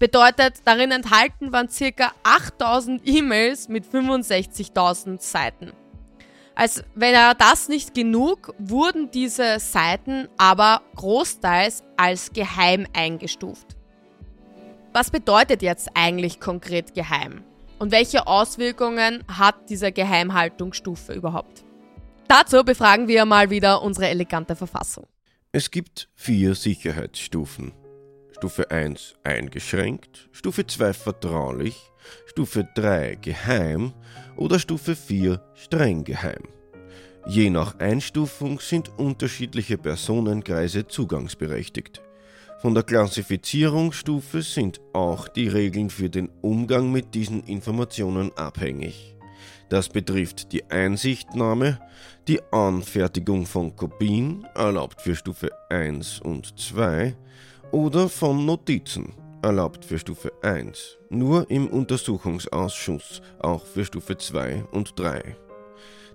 Bedeutet, 0.00 0.62
darin 0.64 0.92
enthalten 0.92 1.52
waren 1.52 1.68
ca. 1.68 2.12
8000 2.22 3.02
E-Mails 3.04 3.68
mit 3.68 3.84
65.000 3.84 5.20
Seiten. 5.20 5.72
Als 6.54 6.82
wäre 6.94 7.34
das 7.36 7.68
nicht 7.68 7.94
genug, 7.94 8.54
wurden 8.58 9.10
diese 9.10 9.60
Seiten 9.60 10.26
aber 10.38 10.80
großteils 10.96 11.84
als 11.98 12.32
geheim 12.32 12.86
eingestuft. 12.94 13.76
Was 14.94 15.10
bedeutet 15.10 15.60
jetzt 15.60 15.90
eigentlich 15.92 16.40
konkret 16.40 16.94
geheim? 16.94 17.44
Und 17.78 17.92
welche 17.92 18.26
Auswirkungen 18.26 19.22
hat 19.28 19.68
diese 19.68 19.92
Geheimhaltungsstufe 19.92 21.12
überhaupt? 21.12 21.62
Dazu 22.26 22.64
befragen 22.64 23.06
wir 23.06 23.26
mal 23.26 23.50
wieder 23.50 23.82
unsere 23.82 24.08
elegante 24.08 24.56
Verfassung. 24.56 25.06
Es 25.52 25.70
gibt 25.70 26.08
vier 26.14 26.54
Sicherheitsstufen. 26.54 27.72
Stufe 28.40 28.70
1 28.70 29.16
eingeschränkt, 29.22 30.30
Stufe 30.32 30.66
2 30.66 30.94
vertraulich, 30.94 31.76
Stufe 32.24 32.66
3 32.74 33.18
geheim 33.20 33.92
oder 34.34 34.58
Stufe 34.58 34.96
4 34.96 35.42
streng 35.52 36.04
geheim. 36.04 36.48
Je 37.26 37.50
nach 37.50 37.78
Einstufung 37.80 38.58
sind 38.58 38.98
unterschiedliche 38.98 39.76
Personenkreise 39.76 40.88
zugangsberechtigt. 40.88 42.00
Von 42.62 42.72
der 42.72 42.82
Klassifizierungsstufe 42.82 44.40
sind 44.40 44.80
auch 44.94 45.28
die 45.28 45.48
Regeln 45.48 45.90
für 45.90 46.08
den 46.08 46.30
Umgang 46.40 46.90
mit 46.90 47.14
diesen 47.14 47.44
Informationen 47.44 48.32
abhängig. 48.38 49.14
Das 49.68 49.90
betrifft 49.90 50.52
die 50.52 50.64
Einsichtnahme, 50.70 51.78
die 52.26 52.40
Anfertigung 52.52 53.44
von 53.44 53.76
Kopien, 53.76 54.46
erlaubt 54.54 55.02
für 55.02 55.14
Stufe 55.14 55.50
1 55.68 56.20
und 56.20 56.58
2, 56.58 57.14
oder 57.72 58.08
von 58.08 58.44
Notizen, 58.46 59.12
erlaubt 59.42 59.84
für 59.84 59.98
Stufe 59.98 60.32
1, 60.42 60.98
nur 61.08 61.50
im 61.50 61.66
Untersuchungsausschuss, 61.68 63.22
auch 63.40 63.64
für 63.64 63.84
Stufe 63.84 64.16
2 64.16 64.64
und 64.72 64.98
3. 64.98 65.36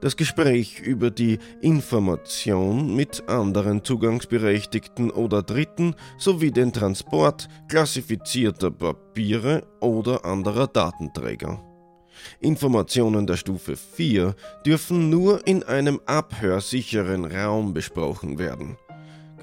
Das 0.01 0.17
Gespräch 0.17 0.81
über 0.81 1.09
die 1.09 1.39
Information 1.61 2.95
mit 2.95 3.27
anderen 3.27 3.83
Zugangsberechtigten 3.83 5.09
oder 5.09 5.41
Dritten 5.41 5.95
sowie 6.17 6.51
den 6.51 6.73
Transport 6.73 7.47
klassifizierter 7.69 8.71
Papiere 8.71 9.65
oder 9.79 10.25
anderer 10.25 10.67
Datenträger. 10.67 11.61
Informationen 12.39 13.27
der 13.27 13.37
Stufe 13.37 13.75
4 13.75 14.35
dürfen 14.65 15.09
nur 15.09 15.45
in 15.47 15.63
einem 15.63 15.99
abhörsicheren 16.05 17.25
Raum 17.25 17.73
besprochen 17.73 18.37
werden. 18.37 18.77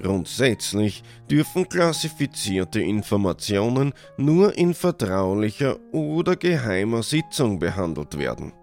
Grundsätzlich 0.01 1.03
dürfen 1.29 1.69
klassifizierte 1.69 2.81
Informationen 2.81 3.93
nur 4.17 4.57
in 4.57 4.73
vertraulicher 4.73 5.77
oder 5.91 6.35
geheimer 6.35 7.03
Sitzung 7.03 7.59
behandelt 7.59 8.17
werden. 8.17 8.53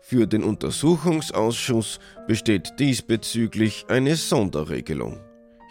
Für 0.00 0.26
den 0.26 0.44
Untersuchungsausschuss 0.44 1.98
besteht 2.26 2.74
diesbezüglich 2.78 3.86
eine 3.88 4.16
Sonderregelung. 4.16 5.18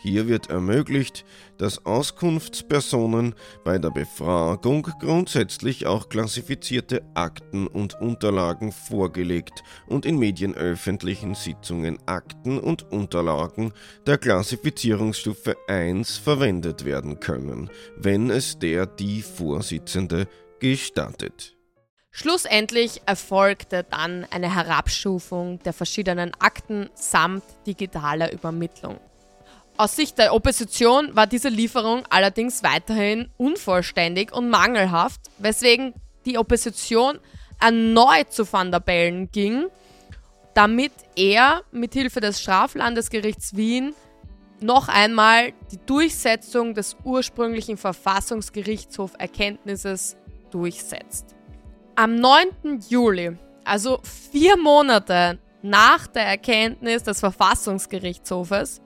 Hier 0.03 0.27
wird 0.27 0.49
ermöglicht, 0.49 1.23
dass 1.57 1.85
Auskunftspersonen 1.85 3.35
bei 3.63 3.77
der 3.77 3.89
Befragung 3.89 4.83
grundsätzlich 4.99 5.87
auch 5.87 6.09
klassifizierte 6.09 7.03
Akten 7.13 7.67
und 7.67 7.93
Unterlagen 8.01 8.73
vorgelegt 8.73 9.63
und 9.87 10.05
in 10.05 10.19
medienöffentlichen 10.19 11.35
Sitzungen 11.35 11.99
Akten 12.05 12.59
und 12.59 12.91
Unterlagen 12.91 13.71
der 14.05 14.17
Klassifizierungsstufe 14.17 15.55
1 15.69 16.17
verwendet 16.17 16.83
werden 16.83 17.21
können, 17.21 17.69
wenn 17.95 18.29
es 18.29 18.59
der 18.59 18.85
die 18.85 19.21
Vorsitzende 19.21 20.27
gestattet. 20.59 21.55
Schlussendlich 22.11 23.01
erfolgte 23.05 23.85
dann 23.89 24.27
eine 24.31 24.53
Herabstufung 24.53 25.59
der 25.59 25.71
verschiedenen 25.71 26.33
Akten 26.39 26.89
samt 26.93 27.43
digitaler 27.65 28.33
Übermittlung. 28.33 28.99
Aus 29.75 29.95
Sicht 29.95 30.19
der 30.19 30.35
Opposition 30.35 31.15
war 31.15 31.25
diese 31.25 31.49
Lieferung 31.49 32.03
allerdings 32.09 32.61
weiterhin 32.63 33.29
unvollständig 33.37 34.31
und 34.31 34.49
mangelhaft, 34.49 35.19
weswegen 35.39 35.95
die 36.25 36.37
Opposition 36.37 37.17
erneut 37.59 38.31
zu 38.31 38.45
Van 38.51 38.71
der 38.71 38.81
Bellen 38.81 39.31
ging, 39.31 39.65
damit 40.53 40.91
er 41.15 41.63
mithilfe 41.71 42.19
des 42.19 42.39
Straflandesgerichts 42.39 43.55
Wien 43.55 43.95
noch 44.61 44.89
einmal 44.89 45.53
die 45.71 45.79
Durchsetzung 45.83 46.75
des 46.75 46.95
ursprünglichen 47.03 47.77
Verfassungsgerichtshof-Erkenntnisses 47.77 50.17
durchsetzt. 50.51 51.33
Am 51.95 52.13
9. 52.15 52.79
Juli 52.89 53.35
Also 53.65 54.01
vier 54.03 54.55
Monate 54.55 55.39
nach 55.63 56.05
der 56.07 56.27
Erkenntnis 56.27 57.03
des 57.03 57.19
Verfassungsgerichtshofes 57.19 58.82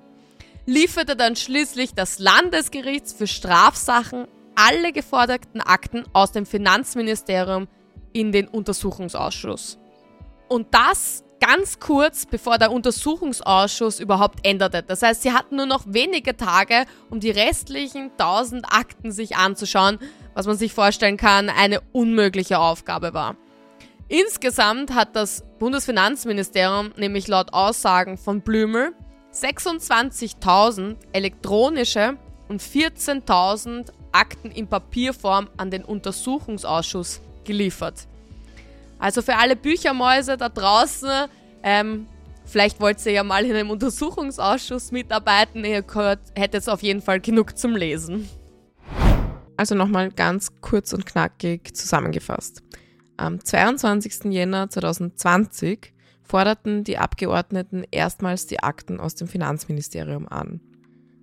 lieferte 0.67 1.15
dann 1.15 1.35
schließlich 1.35 1.95
das 1.95 2.19
Landesgericht 2.19 3.07
für 3.07 3.25
Strafsachen 3.25 4.27
alle 4.55 4.91
geforderten 4.91 5.61
Akten 5.61 6.03
aus 6.13 6.31
dem 6.31 6.45
Finanzministerium 6.45 7.67
in 8.13 8.31
den 8.31 8.47
Untersuchungsausschuss. 8.47 9.79
Und 10.49 10.67
das 10.71 11.23
ganz 11.39 11.79
kurz 11.79 12.25
bevor 12.25 12.57
der 12.57 12.71
Untersuchungsausschuss 12.71 13.99
überhaupt 13.99 14.45
änderte. 14.45 14.83
Das 14.83 15.03
heißt, 15.03 15.21
sie 15.21 15.31
hatten 15.31 15.55
nur 15.55 15.67
noch 15.67 15.85
wenige 15.87 16.35
Tage, 16.35 16.85
um 17.09 17.19
die 17.19 17.31
restlichen 17.31 18.11
1000 18.17 18.65
Akten 18.69 19.11
sich 19.11 19.37
anzuschauen, 19.37 19.99
was 20.33 20.47
man 20.47 20.57
sich 20.57 20.73
vorstellen 20.73 21.17
kann, 21.17 21.49
eine 21.49 21.81
unmögliche 21.93 22.59
Aufgabe 22.59 23.13
war. 23.13 23.37
Insgesamt 24.09 24.93
hat 24.95 25.15
das 25.15 25.43
Bundesfinanzministerium 25.59 26.91
nämlich 26.97 27.27
laut 27.27 27.53
Aussagen 27.53 28.17
von 28.17 28.41
Blümel 28.41 28.93
26.000 29.41 30.95
elektronische 31.11 32.17
und 32.47 32.61
14.000 32.61 33.91
Akten 34.11 34.51
in 34.51 34.67
Papierform 34.67 35.49
an 35.57 35.69
den 35.69 35.83
Untersuchungsausschuss 35.83 37.21
geliefert. 37.43 38.07
Also 38.99 39.21
für 39.21 39.35
alle 39.35 39.55
Büchermäuse 39.55 40.37
da 40.37 40.49
draußen, 40.49 41.29
ähm, 41.61 42.07
vielleicht 42.45 42.79
wollt 42.81 43.05
ihr 43.05 43.11
ja 43.11 43.23
mal 43.23 43.45
in 43.45 43.55
einem 43.55 43.69
Untersuchungsausschuss 43.69 44.91
mitarbeiten, 44.91 45.63
ihr 45.63 45.83
hättet 46.35 46.67
auf 46.67 46.81
jeden 46.81 47.01
Fall 47.01 47.19
genug 47.19 47.57
zum 47.57 47.75
Lesen. 47.75 48.27
Also 49.55 49.75
nochmal 49.75 50.11
ganz 50.11 50.49
kurz 50.61 50.93
und 50.93 51.05
knackig 51.05 51.75
zusammengefasst. 51.75 52.63
Am 53.17 53.43
22. 53.43 54.31
Jänner 54.31 54.69
2020 54.69 55.93
forderten 56.27 56.83
die 56.83 56.97
Abgeordneten 56.97 57.83
erstmals 57.91 58.47
die 58.47 58.61
Akten 58.61 58.99
aus 58.99 59.15
dem 59.15 59.27
Finanzministerium 59.27 60.27
an. 60.27 60.61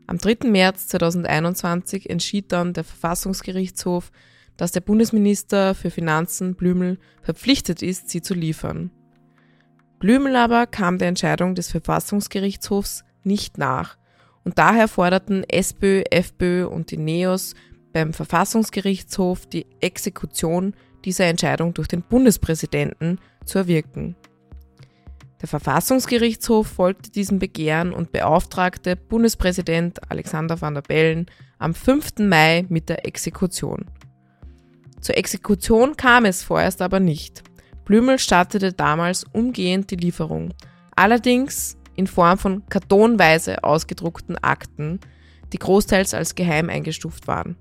Am 0.06 0.18
3. 0.18 0.48
März 0.48 0.88
2021 0.88 2.10
entschied 2.10 2.52
dann 2.52 2.72
der 2.72 2.84
Verfassungsgerichtshof, 2.84 4.10
dass 4.56 4.72
der 4.72 4.80
Bundesminister 4.80 5.74
für 5.74 5.90
Finanzen 5.90 6.54
Blümel 6.54 6.98
verpflichtet 7.22 7.82
ist, 7.82 8.10
sie 8.10 8.22
zu 8.22 8.34
liefern. 8.34 8.90
Blümel 9.98 10.36
aber 10.36 10.66
kam 10.66 10.98
der 10.98 11.08
Entscheidung 11.08 11.54
des 11.54 11.70
Verfassungsgerichtshofs 11.70 13.04
nicht 13.22 13.58
nach 13.58 13.96
und 14.44 14.58
daher 14.58 14.88
forderten 14.88 15.44
SPÖ, 15.44 16.02
FPÖ 16.10 16.66
und 16.66 16.90
die 16.90 16.98
NEOS 16.98 17.54
beim 17.92 18.12
Verfassungsgerichtshof 18.12 19.46
die 19.46 19.66
Exekution 19.80 20.74
dieser 21.04 21.26
Entscheidung 21.26 21.74
durch 21.74 21.88
den 21.88 22.02
Bundespräsidenten 22.02 23.18
zu 23.44 23.58
erwirken. 23.58 24.16
Der 25.40 25.48
Verfassungsgerichtshof 25.48 26.66
folgte 26.66 27.10
diesem 27.10 27.38
Begehren 27.38 27.92
und 27.92 28.12
beauftragte 28.12 28.96
Bundespräsident 28.96 30.10
Alexander 30.10 30.60
van 30.60 30.74
der 30.74 30.82
Bellen 30.82 31.26
am 31.58 31.74
5. 31.74 32.18
Mai 32.20 32.64
mit 32.68 32.88
der 32.88 33.06
Exekution. 33.06 33.86
Zur 35.00 35.18
Exekution 35.18 35.96
kam 35.96 36.24
es 36.24 36.42
vorerst 36.42 36.80
aber 36.80 37.00
nicht. 37.00 37.42
Blümel 37.84 38.18
startete 38.18 38.72
damals 38.72 39.24
umgehend 39.24 39.90
die 39.90 39.96
Lieferung, 39.96 40.54
allerdings 40.96 41.76
in 41.96 42.06
Form 42.06 42.38
von 42.38 42.66
kartonweise 42.68 43.62
ausgedruckten 43.62 44.38
Akten, 44.38 45.00
die 45.52 45.58
großteils 45.58 46.14
als 46.14 46.34
geheim 46.34 46.70
eingestuft 46.70 47.26
waren. 47.26 47.56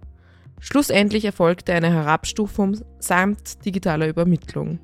Schlussendlich 0.59 1.25
erfolgte 1.25 1.73
eine 1.73 1.91
Herabstufung 1.91 2.77
samt 2.99 3.65
digitaler 3.65 4.07
Übermittlung. 4.07 4.79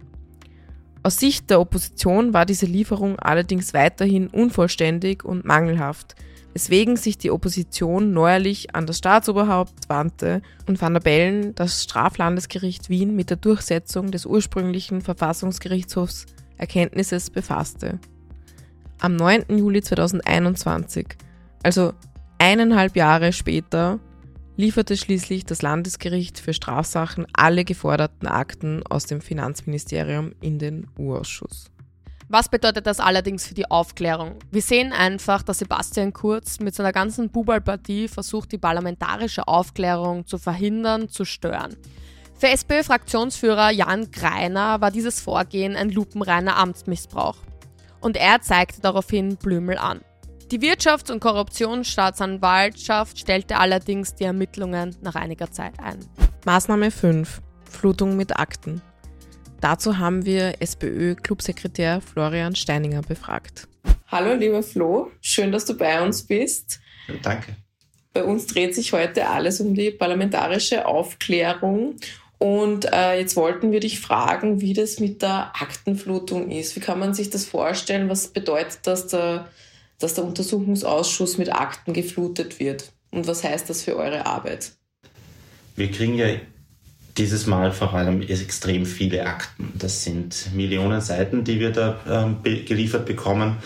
Aus 1.02 1.18
Sicht 1.18 1.50
der 1.50 1.62
Opposition 1.62 2.34
war 2.34 2.46
diese 2.46 2.66
Lieferung 2.66 3.18
allerdings 3.20 3.74
weiterhin 3.74 4.28
unvollständig 4.28 5.24
und 5.24 5.46
mangelhaft, 5.46 6.16
weswegen 6.54 6.98
sich 6.98 7.18
die 7.18 7.32
Opposition 7.32 8.12
neuerlich 8.12 8.76
an 8.76 8.86
das 8.86 8.98
Staatsoberhaupt 8.98 9.88
wandte 9.88 10.42
und 10.68 10.82
Van 10.82 10.94
der 10.94 11.00
Bellen 11.00 11.56
das 11.56 11.84
Straflandesgericht 11.84 12.90
Wien 12.90 13.16
mit 13.16 13.30
der 13.30 13.38
Durchsetzung 13.38 14.12
des 14.12 14.26
ursprünglichen 14.26 15.02
Verfassungsgerichtshofs 15.02 16.26
Erkenntnisses 16.58 17.30
befasste. 17.30 18.00
Am 19.00 19.16
9. 19.16 19.46
Juli 19.58 19.82
2021, 19.82 21.08
also 21.64 21.94
eineinhalb 22.40 22.98
Jahre 22.98 23.32
später, 23.32 24.00
lieferte 24.60 24.98
schließlich 24.98 25.46
das 25.46 25.62
Landesgericht 25.62 26.38
für 26.38 26.54
Strafsachen 26.54 27.26
alle 27.32 27.64
geforderten 27.64 28.28
Akten 28.28 28.84
aus 28.86 29.06
dem 29.06 29.22
Finanzministerium 29.22 30.34
in 30.42 30.60
den 30.60 30.88
U-Ausschuss. 31.00 31.72
Was 32.28 32.50
bedeutet 32.50 32.86
das 32.86 33.00
allerdings 33.00 33.48
für 33.48 33.54
die 33.54 33.72
Aufklärung? 33.72 34.38
Wir 34.52 34.62
sehen 34.62 34.92
einfach, 34.92 35.44
dass 35.44 35.60
Sebastian 35.60 36.12
Kurz 36.12 36.60
mit 36.60 36.76
seiner 36.76 36.92
ganzen 36.92 37.30
Bubalpartie 37.30 38.10
versucht, 38.10 38.52
die 38.52 38.58
parlamentarische 38.58 39.48
Aufklärung 39.48 40.28
zu 40.28 40.38
verhindern, 40.38 41.08
zu 41.08 41.24
stören. 41.24 41.78
Für 42.36 42.50
SPÖ-Fraktionsführer 42.50 43.72
Jan 43.72 44.12
Greiner 44.12 44.82
war 44.82 44.92
dieses 44.92 45.22
Vorgehen 45.22 45.78
ein 45.78 45.90
lupenreiner 45.90 46.58
Amtsmissbrauch. 46.58 47.38
Und 48.02 48.18
er 48.18 48.42
zeigte 48.42 48.82
daraufhin 48.82 49.38
Blümel 49.38 49.78
an. 49.78 50.02
Die 50.52 50.62
Wirtschafts- 50.62 51.12
und 51.12 51.20
Korruptionsstaatsanwaltschaft 51.20 53.20
stellte 53.20 53.58
allerdings 53.58 54.16
die 54.16 54.24
Ermittlungen 54.24 54.96
nach 55.04 55.14
einiger 55.14 55.52
Zeit 55.52 55.74
ein. 55.80 56.00
Maßnahme 56.44 56.90
5. 56.90 57.40
Flutung 57.70 58.18
mit 58.18 58.40
Akten. 58.40 58.82
Dazu 59.62 60.00
haben 60.00 60.26
wir 60.26 60.60
SPÖ-Clubsekretär 60.60 62.02
Florian 62.02 62.56
Steininger 62.56 63.04
befragt. 63.04 63.68
Hallo, 64.08 64.34
lieber 64.34 64.64
Flo, 64.64 65.12
schön, 65.22 65.52
dass 65.52 65.66
du 65.66 65.78
bei 65.78 66.04
uns 66.04 66.24
bist. 66.24 66.80
Danke. 67.22 67.56
Bei 68.14 68.24
uns 68.24 68.48
dreht 68.48 68.74
sich 68.74 68.92
heute 68.92 69.28
alles 69.28 69.62
um 69.62 69.76
die 69.76 69.92
parlamentarische 69.92 70.88
Aufklärung. 70.88 71.98
Und 72.40 72.92
äh, 72.92 73.20
jetzt 73.20 73.36
wollten 73.36 73.72
wir 73.72 73.82
dich 73.82 74.00
fragen, 74.00 74.62
wie 74.62 74.74
das 74.74 75.00
mit 75.00 75.22
der 75.22 75.52
Aktenflutung 75.62 76.50
ist. 76.50 76.76
Wie 76.76 76.80
kann 76.80 76.98
man 76.98 77.14
sich 77.14 77.30
das 77.30 77.46
vorstellen? 77.46 78.10
Was 78.10 78.30
bedeutet 78.30 78.88
das, 78.88 79.06
der 79.06 79.48
dass 80.00 80.14
der 80.16 80.24
Untersuchungsausschuss 80.24 81.38
mit 81.38 81.54
Akten 81.54 81.94
geflutet 81.94 82.60
wird. 82.60 82.92
Und 83.12 83.28
was 83.28 83.44
heißt 83.44 83.70
das 83.70 83.84
für 83.84 83.96
eure 83.96 84.26
Arbeit? 84.26 84.72
Wir 85.76 85.92
kriegen 85.92 86.16
ja 86.16 86.28
dieses 87.18 87.48
Mal 87.48 87.72
vor 87.72 87.94
allem 87.94 88.22
extrem 88.22 88.86
viele 88.86 89.26
Akten. 89.26 89.74
Das 89.76 90.04
sind 90.04 90.54
Millionen 90.56 91.02
Seiten, 91.02 91.44
die 91.44 91.60
wir 91.60 91.72
da 91.72 92.00
ähm, 92.08 92.38
geliefert 92.44 93.06
bekommen. 93.06 93.58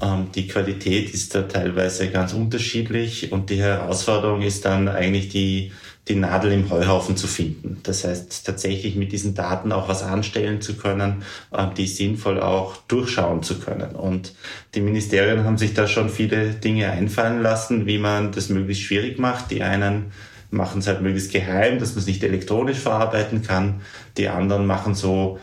Ähm, 0.00 0.28
die 0.34 0.48
Qualität 0.48 1.10
ist 1.10 1.34
da 1.34 1.42
teilweise 1.42 2.10
ganz 2.10 2.32
unterschiedlich 2.32 3.32
und 3.32 3.50
die 3.50 3.60
Herausforderung 3.60 4.42
ist 4.42 4.64
dann 4.64 4.88
eigentlich 4.88 5.28
die 5.28 5.72
die 6.08 6.16
Nadel 6.16 6.52
im 6.52 6.70
Heuhaufen 6.70 7.16
zu 7.16 7.26
finden. 7.26 7.78
Das 7.84 8.04
heißt, 8.04 8.44
tatsächlich 8.44 8.96
mit 8.96 9.12
diesen 9.12 9.34
Daten 9.34 9.70
auch 9.70 9.88
was 9.88 10.02
anstellen 10.02 10.60
zu 10.60 10.76
können, 10.76 11.22
äh, 11.52 11.66
die 11.76 11.86
sinnvoll 11.86 12.40
auch 12.40 12.76
durchschauen 12.88 13.42
zu 13.42 13.60
können. 13.60 13.94
Und 13.94 14.34
die 14.74 14.80
Ministerien 14.80 15.44
haben 15.44 15.58
sich 15.58 15.72
da 15.72 15.86
schon 15.86 16.08
viele 16.08 16.50
Dinge 16.50 16.90
einfallen 16.90 17.42
lassen, 17.42 17.86
wie 17.86 17.98
man 17.98 18.32
das 18.32 18.48
möglichst 18.48 18.82
schwierig 18.82 19.18
macht. 19.18 19.50
Die 19.50 19.62
einen 19.62 20.12
machen 20.50 20.80
es 20.80 20.88
halt 20.88 21.00
möglichst 21.00 21.32
geheim, 21.32 21.78
dass 21.78 21.90
man 21.90 22.00
es 22.00 22.06
nicht 22.06 22.24
elektronisch 22.24 22.78
verarbeiten 22.78 23.42
kann. 23.42 23.82
Die 24.16 24.28
anderen 24.28 24.66
machen 24.66 24.94
so 24.94 25.38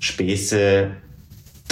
Späße, 0.00 0.88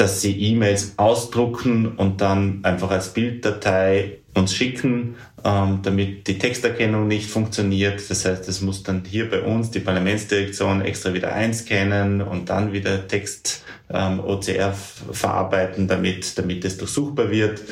dass 0.01 0.21
sie 0.21 0.39
E-Mails 0.39 0.95
ausdrucken 0.97 1.97
und 1.97 2.21
dann 2.21 2.61
einfach 2.63 2.91
als 2.91 3.13
Bilddatei 3.13 4.19
uns 4.35 4.55
schicken, 4.55 5.17
ähm, 5.45 5.81
damit 5.83 6.29
die 6.29 6.39
Texterkennung 6.39 7.09
nicht 7.09 7.29
funktioniert. 7.29 8.09
Das 8.09 8.25
heißt, 8.25 8.49
es 8.49 8.61
muss 8.61 8.85
dann 8.85 9.03
hier 9.05 9.29
bei 9.29 9.43
uns 9.43 9.71
die 9.71 9.81
Parlamentsdirektion 9.81 10.83
extra 10.83 11.13
wieder 11.15 11.33
einscannen 11.33 12.23
und 12.23 12.49
dann 12.49 12.73
wieder 12.73 13.09
Text 13.09 13.65
ähm, 13.91 14.21
OCR 14.21 14.73
verarbeiten, 14.73 15.89
damit, 15.89 16.39
damit 16.39 16.65
es 16.65 16.79
durchsuchbar 16.79 17.31
wird. 17.31 17.63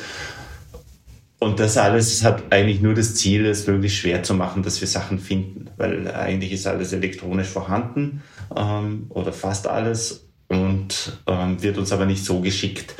Und 1.39 1.59
das 1.59 1.77
alles 1.77 2.23
hat 2.23 2.51
eigentlich 2.51 2.81
nur 2.81 2.95
das 2.95 3.15
Ziel, 3.15 3.45
es 3.45 3.67
möglichst 3.67 3.99
schwer 3.99 4.23
zu 4.23 4.33
machen, 4.33 4.63
dass 4.63 4.81
wir 4.81 4.87
Sachen 4.87 5.19
finden, 5.19 5.69
weil 5.77 6.11
eigentlich 6.11 6.51
ist 6.51 6.65
alles 6.65 6.93
elektronisch 6.93 7.47
vorhanden 7.47 8.23
ähm, 8.55 9.05
oder 9.09 9.31
fast 9.31 9.67
alles 9.67 10.26
und 10.87 11.19
ähm, 11.27 11.61
wird 11.61 11.77
uns 11.77 11.91
aber 11.91 12.05
nicht 12.05 12.23
so 12.23 12.39
geschickt. 12.39 12.95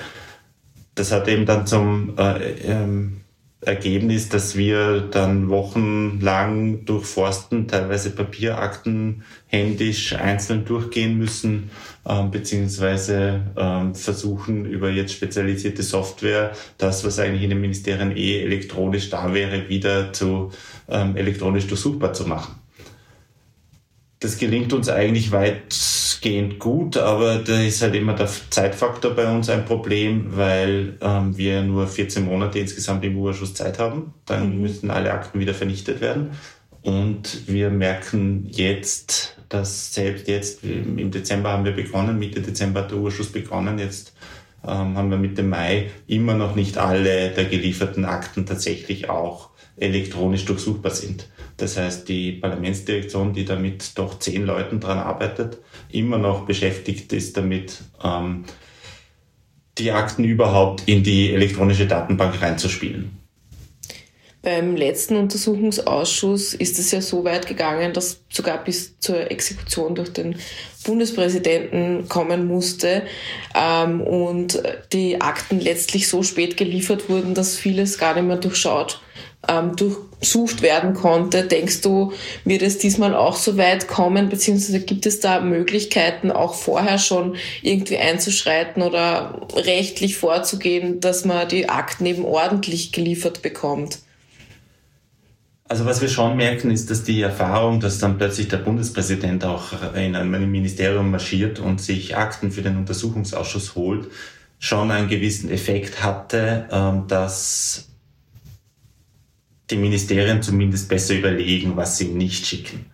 Das 0.96 1.12
hat 1.12 1.28
eben 1.28 1.46
dann 1.46 1.68
zum 1.68 2.18
äh, 2.18 2.52
ähm, 2.64 3.22
Ergebnis, 3.62 4.30
dass 4.30 4.56
wir 4.56 5.02
dann 5.02 5.50
wochenlang 5.50 6.86
durchforsten, 6.86 7.68
teilweise 7.68 8.12
Papierakten 8.12 9.24
händisch 9.48 10.14
einzeln 10.14 10.66
durchgehen 10.66 11.18
müssen, 11.18 11.72
ähm, 12.08 12.30
beziehungsweise 12.30 13.42
ähm, 13.56 13.96
versuchen 13.96 14.66
über 14.66 14.90
jetzt 14.90 15.14
spezialisierte 15.14 15.82
Software 15.82 16.52
das, 16.78 17.04
was 17.06 17.20
eigentlich 17.20 17.44
in 17.44 17.50
den 17.50 17.62
Ministerien 17.62 18.16
eh 18.16 18.42
elektronisch 18.42 19.10
da 19.10 19.34
wäre, 19.34 19.70
wieder 19.70 20.14
zu 20.14 20.52
ähm, 20.90 21.16
elektronisch 21.16 21.68
durchsuchbar 21.68 22.14
zu 22.14 22.28
machen. 22.28 22.57
Das 24.20 24.38
gelingt 24.38 24.74
uns 24.74 24.90
eigentlich 24.90 25.32
weitgehend 25.32 26.58
gut, 26.60 26.98
aber 26.98 27.38
da 27.38 27.62
ist 27.62 27.82
halt 27.82 27.96
immer 27.96 28.14
der 28.14 28.28
Zeitfaktor 28.50 29.12
bei 29.12 29.32
uns 29.32 29.50
ein 29.50 29.66
Problem, 29.66 30.36
weil 30.36 30.98
ähm, 31.02 31.38
wir 31.38 31.62
nur 31.62 31.88
14 31.88 32.26
Monate 32.26 32.60
insgesamt 32.60 33.06
im 33.06 33.18
Urschuss 33.18 33.54
Zeit 33.54 33.78
haben. 33.78 34.14
Dann 34.26 34.56
mhm. 34.56 34.62
müssen 34.62 34.90
alle 34.90 35.14
Akten 35.14 35.40
wieder 35.40 35.54
vernichtet 35.54 36.02
werden. 36.02 36.32
Und 36.82 37.48
wir 37.48 37.70
merken 37.70 38.48
jetzt, 38.50 39.38
dass 39.50 39.94
selbst 39.94 40.28
jetzt 40.28 40.64
im 40.64 41.12
Dezember 41.12 41.52
haben 41.52 41.66
wir 41.66 41.74
begonnen, 41.74 42.18
Mitte 42.18 42.42
Dezember 42.42 42.82
hat 42.82 42.92
der 42.92 42.98
Urschuss 42.98 43.32
begonnen, 43.32 43.78
jetzt 43.78 44.14
ähm, 44.66 44.98
haben 44.98 45.10
wir 45.10 45.18
Mitte 45.18 45.44
Mai 45.44 45.92
immer 46.08 46.34
noch 46.34 46.56
nicht 46.56 46.78
alle 46.78 47.30
der 47.30 47.46
gelieferten 47.46 48.06
Akten 48.06 48.46
tatsächlich 48.46 49.10
auch 49.10 49.50
elektronisch 49.78 50.46
durchsuchbar 50.46 50.92
sind. 50.92 51.30
Das 51.58 51.78
heißt, 51.78 52.08
die 52.08 52.34
Parlamentsdirektion, 52.34 53.34
die 53.34 53.46
damit 53.46 53.98
doch 53.98 54.20
zehn 54.20 54.46
Leuten 54.46 54.80
dran 54.80 55.00
arbeitet, 55.00 55.58
immer 55.92 56.18
noch 56.18 56.46
beschäftigt 56.46 57.14
ist 57.14 57.38
damit, 57.38 57.80
ähm, 58.04 58.46
die 59.78 59.92
Akten 59.92 60.24
überhaupt 60.24 60.84
in 60.88 61.04
die 61.04 61.32
elektronische 61.32 61.88
Datenbank 61.88 62.42
reinzuspielen. 62.42 63.18
Beim 64.44 64.78
letzten 64.78 65.18
Untersuchungsausschuss 65.18 66.54
ist 66.54 66.80
es 66.80 66.92
ja 66.92 67.02
so 67.02 67.26
weit 67.26 67.48
gegangen, 67.48 67.92
dass 67.92 68.22
sogar 68.30 68.64
bis 68.64 68.98
zur 69.00 69.30
Exekution 69.30 69.94
durch 69.94 70.14
den 70.14 70.38
Bundespräsidenten 70.86 72.08
kommen 72.08 72.48
musste 72.48 73.02
ähm, 73.54 74.00
und 74.00 74.62
die 74.94 75.20
Akten 75.20 75.60
letztlich 75.60 76.08
so 76.08 76.24
spät 76.24 76.56
geliefert 76.56 77.10
wurden, 77.10 77.34
dass 77.34 77.58
vieles 77.58 77.98
gar 77.98 78.14
nicht 78.14 78.26
mehr 78.26 78.38
durchschaut, 78.38 79.02
ähm, 79.48 79.76
durchsucht 79.76 80.62
werden 80.62 80.94
konnte. 80.94 81.44
Denkst 81.44 81.82
du, 81.82 82.14
wird 82.46 82.62
es 82.62 82.78
diesmal 82.78 83.16
auch 83.16 83.36
so 83.36 83.58
weit 83.58 83.88
kommen, 83.88 84.30
beziehungsweise 84.30 84.80
gibt 84.80 85.06
es 85.06 85.20
da 85.20 85.42
Möglichkeiten, 85.42 86.32
auch 86.32 86.54
vorher 86.54 86.98
schon 86.98 87.36
irgendwie 87.62 87.98
einzuschreiten 87.98 88.82
oder 88.82 89.48
rechtlich 89.56 90.18
vorzugehen, 90.18 91.00
dass 91.00 91.26
man 91.26 91.48
die 91.48 91.70
Akten 91.70 92.06
eben 92.06 92.26
ordentlich 92.26 92.92
geliefert 92.92 93.42
bekommt? 93.42 94.00
Also 95.70 95.86
was 95.86 96.02
wir 96.02 96.08
schon 96.08 96.38
merken, 96.38 96.72
ist, 96.72 96.90
dass 96.90 97.04
die 97.04 97.22
Erfahrung, 97.22 97.82
dass 97.82 98.00
dann 98.00 98.18
plötzlich 98.18 98.48
der 98.48 98.58
Bundespräsident 98.58 99.44
auch 99.44 99.94
in 99.96 100.16
einem 100.16 100.50
Ministerium 100.50 101.12
marschiert 101.12 101.60
und 101.60 101.82
sich 101.82 102.16
Akten 102.16 102.52
für 102.52 102.62
den 102.62 102.78
Untersuchungsausschuss 102.78 103.76
holt, 103.76 104.08
schon 104.60 104.92
einen 104.92 105.10
gewissen 105.10 105.52
Effekt 105.52 106.02
hatte, 106.02 106.68
ähm, 106.72 107.04
dass 107.08 107.90
die 109.70 109.78
Ministerien 109.78 110.42
zumindest 110.42 110.90
besser 110.90 111.16
überlegen, 111.16 111.76
was 111.76 111.98
sie 111.98 112.10
nicht 112.10 112.46
schicken. 112.46 112.86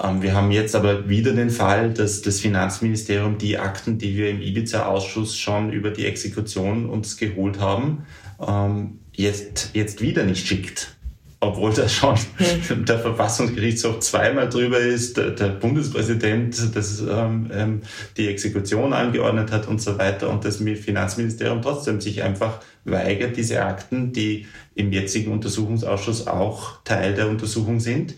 Ähm, 0.00 0.22
wir 0.22 0.34
haben 0.34 0.50
jetzt 0.50 0.74
aber 0.74 1.08
wieder 1.08 1.32
den 1.32 1.50
Fall, 1.50 1.92
dass 1.92 2.22
das 2.22 2.40
Finanzministerium 2.40 3.38
die 3.38 3.58
Akten, 3.58 3.98
die 3.98 4.16
wir 4.16 4.30
im 4.30 4.40
Ibiza-Ausschuss 4.40 5.36
schon 5.36 5.72
über 5.72 5.90
die 5.90 6.06
Exekution 6.06 6.88
uns 6.88 7.16
geholt 7.16 7.60
haben, 7.60 8.06
ähm, 8.46 9.00
jetzt, 9.12 9.70
jetzt 9.74 10.00
wieder 10.00 10.24
nicht 10.24 10.46
schickt 10.46 10.96
obwohl 11.40 11.72
da 11.72 11.88
schon 11.88 12.16
hm. 12.36 12.84
der 12.84 12.98
Verfassungsgerichtshof 12.98 14.00
zweimal 14.00 14.48
drüber 14.48 14.78
ist, 14.78 15.16
der, 15.16 15.30
Bundespräsident 15.30 16.76
das, 16.76 17.00
ähm, 17.00 17.50
ähm, 17.52 17.80
die 18.16 18.28
Exekution 18.28 18.92
angeordnet 18.92 19.50
hat 19.50 19.66
und 19.66 19.80
so 19.80 19.98
weiter 19.98 20.28
und 20.28 20.44
das 20.44 20.58
Finanzministerium 20.58 21.62
trotzdem 21.62 22.00
sich 22.00 22.22
einfach 22.22 22.60
weigert, 22.84 23.36
diese 23.36 23.64
Akten, 23.64 24.12
die 24.12 24.46
im 24.74 24.92
jetzigen 24.92 25.32
Untersuchungsausschuss 25.32 26.26
auch 26.26 26.82
Teil 26.84 27.14
der 27.14 27.28
Untersuchung 27.28 27.80
sind, 27.80 28.14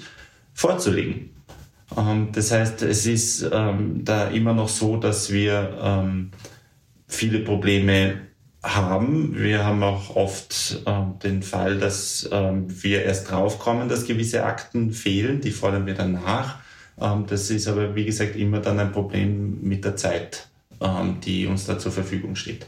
vorzulegen. 0.54 1.30
Ähm, 1.96 2.28
das 2.32 2.50
heißt, 2.50 2.82
es 2.82 3.06
ist 3.06 3.48
ähm, 3.52 4.04
da 4.04 4.28
immer 4.28 4.54
noch 4.54 4.68
so, 4.68 4.96
dass 4.96 5.32
wir 5.32 5.78
ähm, 5.80 6.30
viele 7.06 7.40
Probleme 7.40 8.20
haben. 8.62 9.34
Wir 9.36 9.64
haben 9.64 9.82
auch 9.82 10.14
oft 10.14 10.86
den 11.24 11.42
Fall, 11.42 11.78
dass 11.78 12.30
wir 12.30 13.02
erst 13.02 13.28
draufkommen, 13.28 13.88
dass 13.88 14.06
gewisse 14.06 14.44
Akten 14.44 14.92
fehlen, 14.92 15.40
die 15.40 15.50
fordern 15.50 15.84
wir 15.84 15.94
dann 15.94 16.12
nach. 16.12 16.58
Das 17.26 17.50
ist 17.50 17.66
aber, 17.66 17.96
wie 17.96 18.04
gesagt, 18.04 18.36
immer 18.36 18.60
dann 18.60 18.78
ein 18.78 18.92
Problem 18.92 19.58
mit 19.62 19.84
der 19.84 19.96
Zeit, 19.96 20.46
die 21.24 21.48
uns 21.48 21.66
da 21.66 21.76
zur 21.76 21.90
Verfügung 21.90 22.36
steht. 22.36 22.66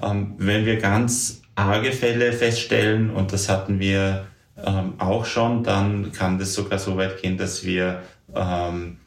Ähm, 0.00 0.34
wenn 0.38 0.64
wir 0.64 0.76
ganz 0.76 1.42
arge 1.54 1.92
Fälle 1.92 2.32
feststellen, 2.32 3.10
und 3.10 3.32
das 3.32 3.48
hatten 3.48 3.78
wir 3.78 4.26
ähm, 4.64 4.94
auch 4.98 5.24
schon, 5.24 5.64
dann 5.64 6.12
kann 6.12 6.38
das 6.38 6.54
sogar 6.54 6.78
so 6.78 6.96
weit 6.96 7.20
gehen, 7.20 7.36
dass 7.36 7.64
wir 7.64 8.02
ähm, 8.34 8.98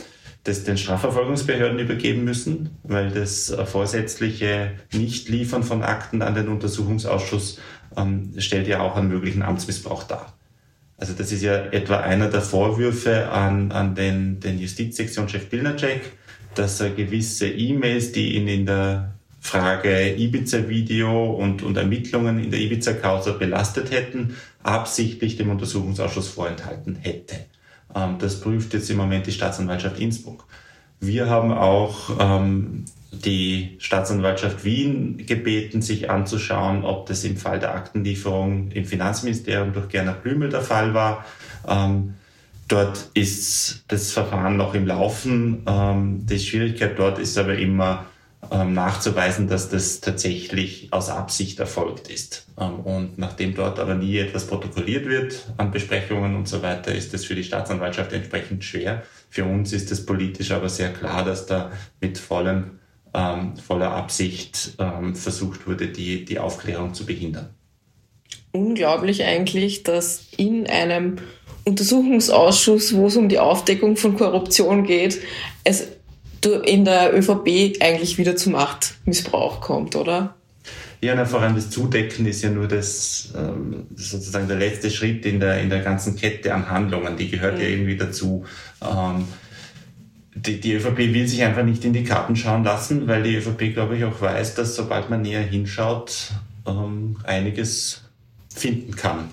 das 0.44 0.64
den 0.64 0.78
Strafverfolgungsbehörden 0.78 1.80
übergeben 1.80 2.24
müssen, 2.24 2.78
weil 2.84 3.10
das 3.12 3.50
äh, 3.50 3.66
vorsätzliche 3.66 4.74
Nichtliefern 4.94 5.64
von 5.64 5.84
Akten 5.84 6.22
an 6.22 6.36
den 6.36 6.48
Untersuchungsausschuss 6.50 7.60
stellt 8.40 8.68
ja 8.68 8.82
auch 8.82 8.98
einen 8.98 9.08
möglichen 9.08 9.42
Amtsmissbrauch 9.42 10.04
dar. 10.04 10.34
Also 10.98 11.14
das 11.14 11.32
ist 11.32 11.44
ja 11.44 11.56
etwa 11.56 11.98
einer 11.98 12.30
der 12.30 12.42
Vorwürfe 12.42 13.30
an, 13.30 13.72
an 13.72 13.96
den, 13.96 14.40
den 14.40 14.60
Justizsektionschef 14.60 15.50
Pilnacek, 15.50 16.02
dass 16.56 16.80
er 16.80 16.92
gewisse 16.92 17.50
E-Mails, 17.50 18.14
die 18.14 18.36
ihn 18.36 18.48
in 18.48 18.66
der 18.66 19.15
Frage 19.46 20.16
Ibiza-Video 20.16 21.32
und, 21.32 21.62
und 21.62 21.78
Ermittlungen 21.78 22.44
in 22.44 22.50
der 22.50 22.60
Ibiza-Causa 22.60 23.34
belastet 23.34 23.92
hätten, 23.92 24.36
absichtlich 24.64 25.38
dem 25.38 25.52
Untersuchungsausschuss 25.52 26.28
vorenthalten 26.30 26.96
hätte. 26.96 27.36
Ähm, 27.96 28.16
das 28.18 28.42
prüft 28.42 28.74
jetzt 28.74 28.90
im 28.90 28.98
Moment 28.98 29.28
die 29.28 29.32
Staatsanwaltschaft 29.32 30.00
Innsbruck. 30.00 30.48
Wir 31.00 31.30
haben 31.30 31.52
auch 31.52 32.10
ähm, 32.20 32.86
die 33.12 33.76
Staatsanwaltschaft 33.78 34.66
Wien 34.66 35.24
gebeten, 35.28 35.84
sich 35.84 36.10
anzuschauen, 36.10 36.84
ob 36.84 37.06
das 37.06 37.24
im 37.24 37.38
Fall 37.38 37.60
der 37.60 37.76
Aktenlieferung 37.76 38.72
im 38.72 38.86
Finanzministerium 38.86 39.74
durch 39.74 39.90
Gernot 39.90 40.24
Blümel 40.24 40.50
der 40.50 40.62
Fall 40.62 40.96
war. 40.96 41.24
Ähm, 41.68 42.16
dort 42.68 43.12
ist 43.14 43.84
das 43.90 44.12
Verfahren 44.12 44.58
noch 44.58 44.74
im 44.74 44.88
Laufen. 44.88 45.62
Ähm, 45.68 46.26
die 46.26 46.40
Schwierigkeit 46.40 46.98
dort 46.98 47.20
ist 47.20 47.38
aber 47.38 47.56
immer, 47.60 48.06
nachzuweisen, 48.50 49.48
dass 49.48 49.70
das 49.70 50.02
tatsächlich 50.02 50.90
aus 50.92 51.10
Absicht 51.10 51.60
erfolgt 51.60 52.10
ist. 52.10 52.48
Ähm, 52.60 52.80
und 52.82 53.18
nachdem 53.18 53.56
dort 53.56 53.80
aber 53.80 53.96
nie 53.96 54.18
etwas 54.18 54.48
protokolliert 54.48 55.06
wird 55.06 55.46
an 55.58 55.72
Besprechungen 55.72 56.36
und 56.36 56.48
so 56.48 56.62
weiter, 56.62 56.94
ist 56.94 57.14
das 57.14 57.26
für 57.26 57.36
die 57.36 57.44
Staatsanwaltschaft 57.44 58.14
entsprechend 58.14 58.64
schwer. 58.64 59.04
Für 59.30 59.46
uns 59.46 59.74
ist 59.74 59.92
es 59.92 60.06
politisch 60.06 60.52
aber 60.52 60.70
sehr 60.70 60.94
klar, 60.94 61.26
dass 61.26 61.46
da 61.46 61.72
mit 62.02 62.18
vollem, 62.18 62.80
ähm, 63.14 63.56
voller 63.58 63.92
Absicht 63.92 64.74
ähm, 64.80 65.16
versucht 65.16 65.68
wurde, 65.68 65.88
die, 65.88 66.26
die 66.26 66.40
Aufklärung 66.40 66.94
zu 66.94 67.06
behindern. 67.06 67.50
Unglaublich 68.52 69.24
eigentlich, 69.24 69.84
dass 69.84 70.28
in 70.38 70.68
einem 70.68 71.18
Untersuchungsausschuss, 71.66 72.96
wo 72.96 73.08
es 73.08 73.18
um 73.18 73.28
die 73.28 73.40
Aufdeckung 73.40 73.98
von 73.98 74.16
Korruption 74.16 74.84
geht, 74.86 75.20
es 75.64 75.95
in 76.46 76.86
der 76.86 77.16
ÖVP 77.16 77.82
eigentlich 77.82 78.18
wieder 78.18 78.36
zu 78.36 78.50
Machtmissbrauch 78.50 79.62
kommt, 79.62 79.96
oder? 79.96 80.36
Ja, 81.02 81.14
na, 81.14 81.26
vor 81.26 81.42
allem 81.42 81.56
das 81.56 81.70
Zudecken 81.70 82.26
ist 82.26 82.42
ja 82.42 82.50
nur 82.50 82.68
das 82.68 83.34
ähm, 83.38 83.86
sozusagen 83.96 84.48
der 84.48 84.58
letzte 84.58 84.90
Schritt 84.90 85.26
in 85.26 85.40
der, 85.40 85.62
in 85.62 85.70
der 85.70 85.82
ganzen 85.82 86.16
Kette 86.16 86.54
an 86.54 86.70
Handlungen. 86.70 87.18
Die 87.18 87.30
gehört 87.30 87.56
mhm. 87.56 87.62
ja 87.62 87.68
irgendwie 87.68 87.98
dazu. 87.98 88.46
Ähm, 88.82 89.28
die, 90.34 90.60
die 90.60 90.74
ÖVP 90.74 90.98
will 90.98 91.28
sich 91.28 91.44
einfach 91.44 91.64
nicht 91.64 91.86
in 91.86 91.94
die 91.94 92.04
Karten 92.04 92.36
schauen 92.36 92.64
lassen, 92.64 93.08
weil 93.08 93.24
die 93.24 93.36
ÖVP, 93.36 93.74
glaube 93.74 93.98
ich, 93.98 94.04
auch 94.04 94.20
weiß, 94.20 94.56
dass 94.56 94.76
sobald 94.76 95.10
man 95.10 95.22
näher 95.22 95.42
hinschaut, 95.42 96.32
ähm, 96.68 97.18
einiges 97.24 98.04
finden 98.54 98.96
kann. 98.96 99.30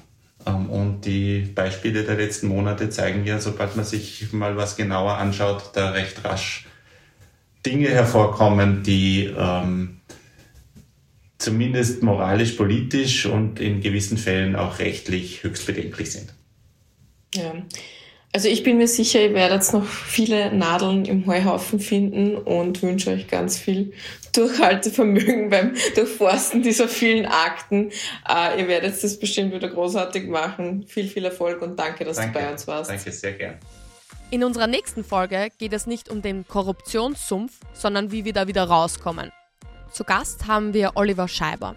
Ähm, 0.47 0.69
und 0.71 1.07
die 1.07 1.41
Beispiele 1.55 2.05
der 2.05 2.17
letzten 2.17 2.49
Monate 2.49 2.91
zeigen 2.91 3.25
ja, 3.25 3.39
sobald 3.39 3.77
man 3.77 3.85
sich 3.85 4.33
mal 4.33 4.57
was 4.57 4.77
genauer 4.77 5.17
anschaut, 5.17 5.71
da 5.75 5.91
recht 5.91 6.25
rasch 6.25 6.67
Dinge 7.65 7.89
hervorkommen, 7.89 8.83
die 8.83 9.31
ähm, 9.37 10.01
zumindest 11.39 12.03
moralisch, 12.03 12.53
politisch 12.53 13.27
und 13.27 13.61
in 13.61 13.81
gewissen 13.81 14.17
Fällen 14.17 14.57
auch 14.57 14.79
rechtlich 14.79 15.43
höchst 15.43 15.67
bedenklich 15.67 16.13
sind. 16.13 16.33
Ja. 17.35 17.55
Also 18.35 18.49
ich 18.49 18.63
bin 18.63 18.79
mir 18.79 18.89
sicher, 18.89 19.21
ihr 19.21 19.35
werdet 19.35 19.71
noch 19.75 19.85
viele 19.85 20.55
Nadeln 20.55 21.05
im 21.05 21.27
Heuhaufen 21.27 21.81
finden 21.81 22.37
und 22.37 22.83
wünsche 22.83 23.11
euch 23.11 23.29
ganz 23.29 23.59
viel 23.59 23.93
Durchhaltevermögen 24.33 25.51
beim 25.51 25.75
Durchforsten 25.95 26.63
dieser 26.63 26.89
vielen 26.89 27.27
Akten. 27.27 27.91
Uh, 28.27 28.59
ihr 28.59 28.69
werdet 28.69 29.03
das 29.03 29.19
bestimmt 29.19 29.53
wieder 29.53 29.69
großartig 29.69 30.29
machen. 30.29 30.87
Viel, 30.89 31.09
viel 31.09 31.27
Erfolg 31.27 31.61
und 31.61 31.79
danke, 31.79 32.07
dass 32.07 32.17
danke. 32.17 32.39
du 32.39 32.45
bei 32.45 32.53
uns 32.53 32.67
warst. 32.67 32.91
Danke, 32.91 33.13
sehr 33.13 33.33
gern. 33.33 33.59
In 34.33 34.43
unserer 34.45 34.67
nächsten 34.67 35.05
Folge 35.05 35.49
geht 35.59 35.75
es 35.75 35.87
nicht 35.87 36.09
um 36.09 36.23
den 36.23 36.49
Korruptionssumpf, 36.49 37.61
sondern 37.75 38.13
wie 38.13 38.25
wir 38.25 38.33
da 38.33 38.47
wieder 38.47 38.65
rauskommen. 38.65 39.31
Zu 39.91 40.05
Gast 40.05 40.47
haben 40.47 40.73
wir 40.73 40.93
Oliver 40.95 41.29
Scheiber, 41.29 41.77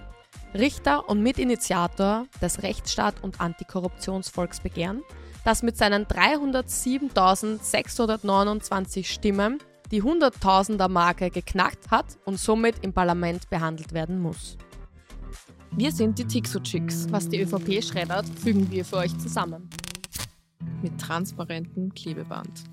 Richter 0.54 1.10
und 1.10 1.22
Mitinitiator 1.22 2.28
des 2.42 2.64
Rechtsstaat- 2.64 3.22
und 3.22 3.42
Antikorruptionsvolksbegehren, 3.42 5.04
das 5.44 5.64
mit 5.64 5.76
seinen 5.76 6.06
307.629 6.06 9.04
Stimmen 9.04 9.60
die 9.92 10.02
100.000er 10.02 10.88
Marke 10.88 11.32
geknackt 11.32 11.92
hat 11.92 12.18
und 12.24 12.40
somit 12.40 12.76
im 12.84 12.94
Parlament 12.94 13.50
behandelt 13.50 13.92
werden 13.92 14.22
muss. 14.22 14.56
Wir 15.72 15.92
sind 15.92 16.18
die 16.18 16.26
Tixo-Chicks. 16.26 17.08
Was 17.12 17.28
die 17.28 17.42
ÖVP 17.42 17.84
schreddert, 17.84 18.30
fügen 18.30 18.72
wir 18.72 18.86
für 18.86 18.96
euch 18.96 19.18
zusammen. 19.18 19.70
Mit 20.82 21.00
transparentem 21.00 21.94
Klebeband. 21.94 22.64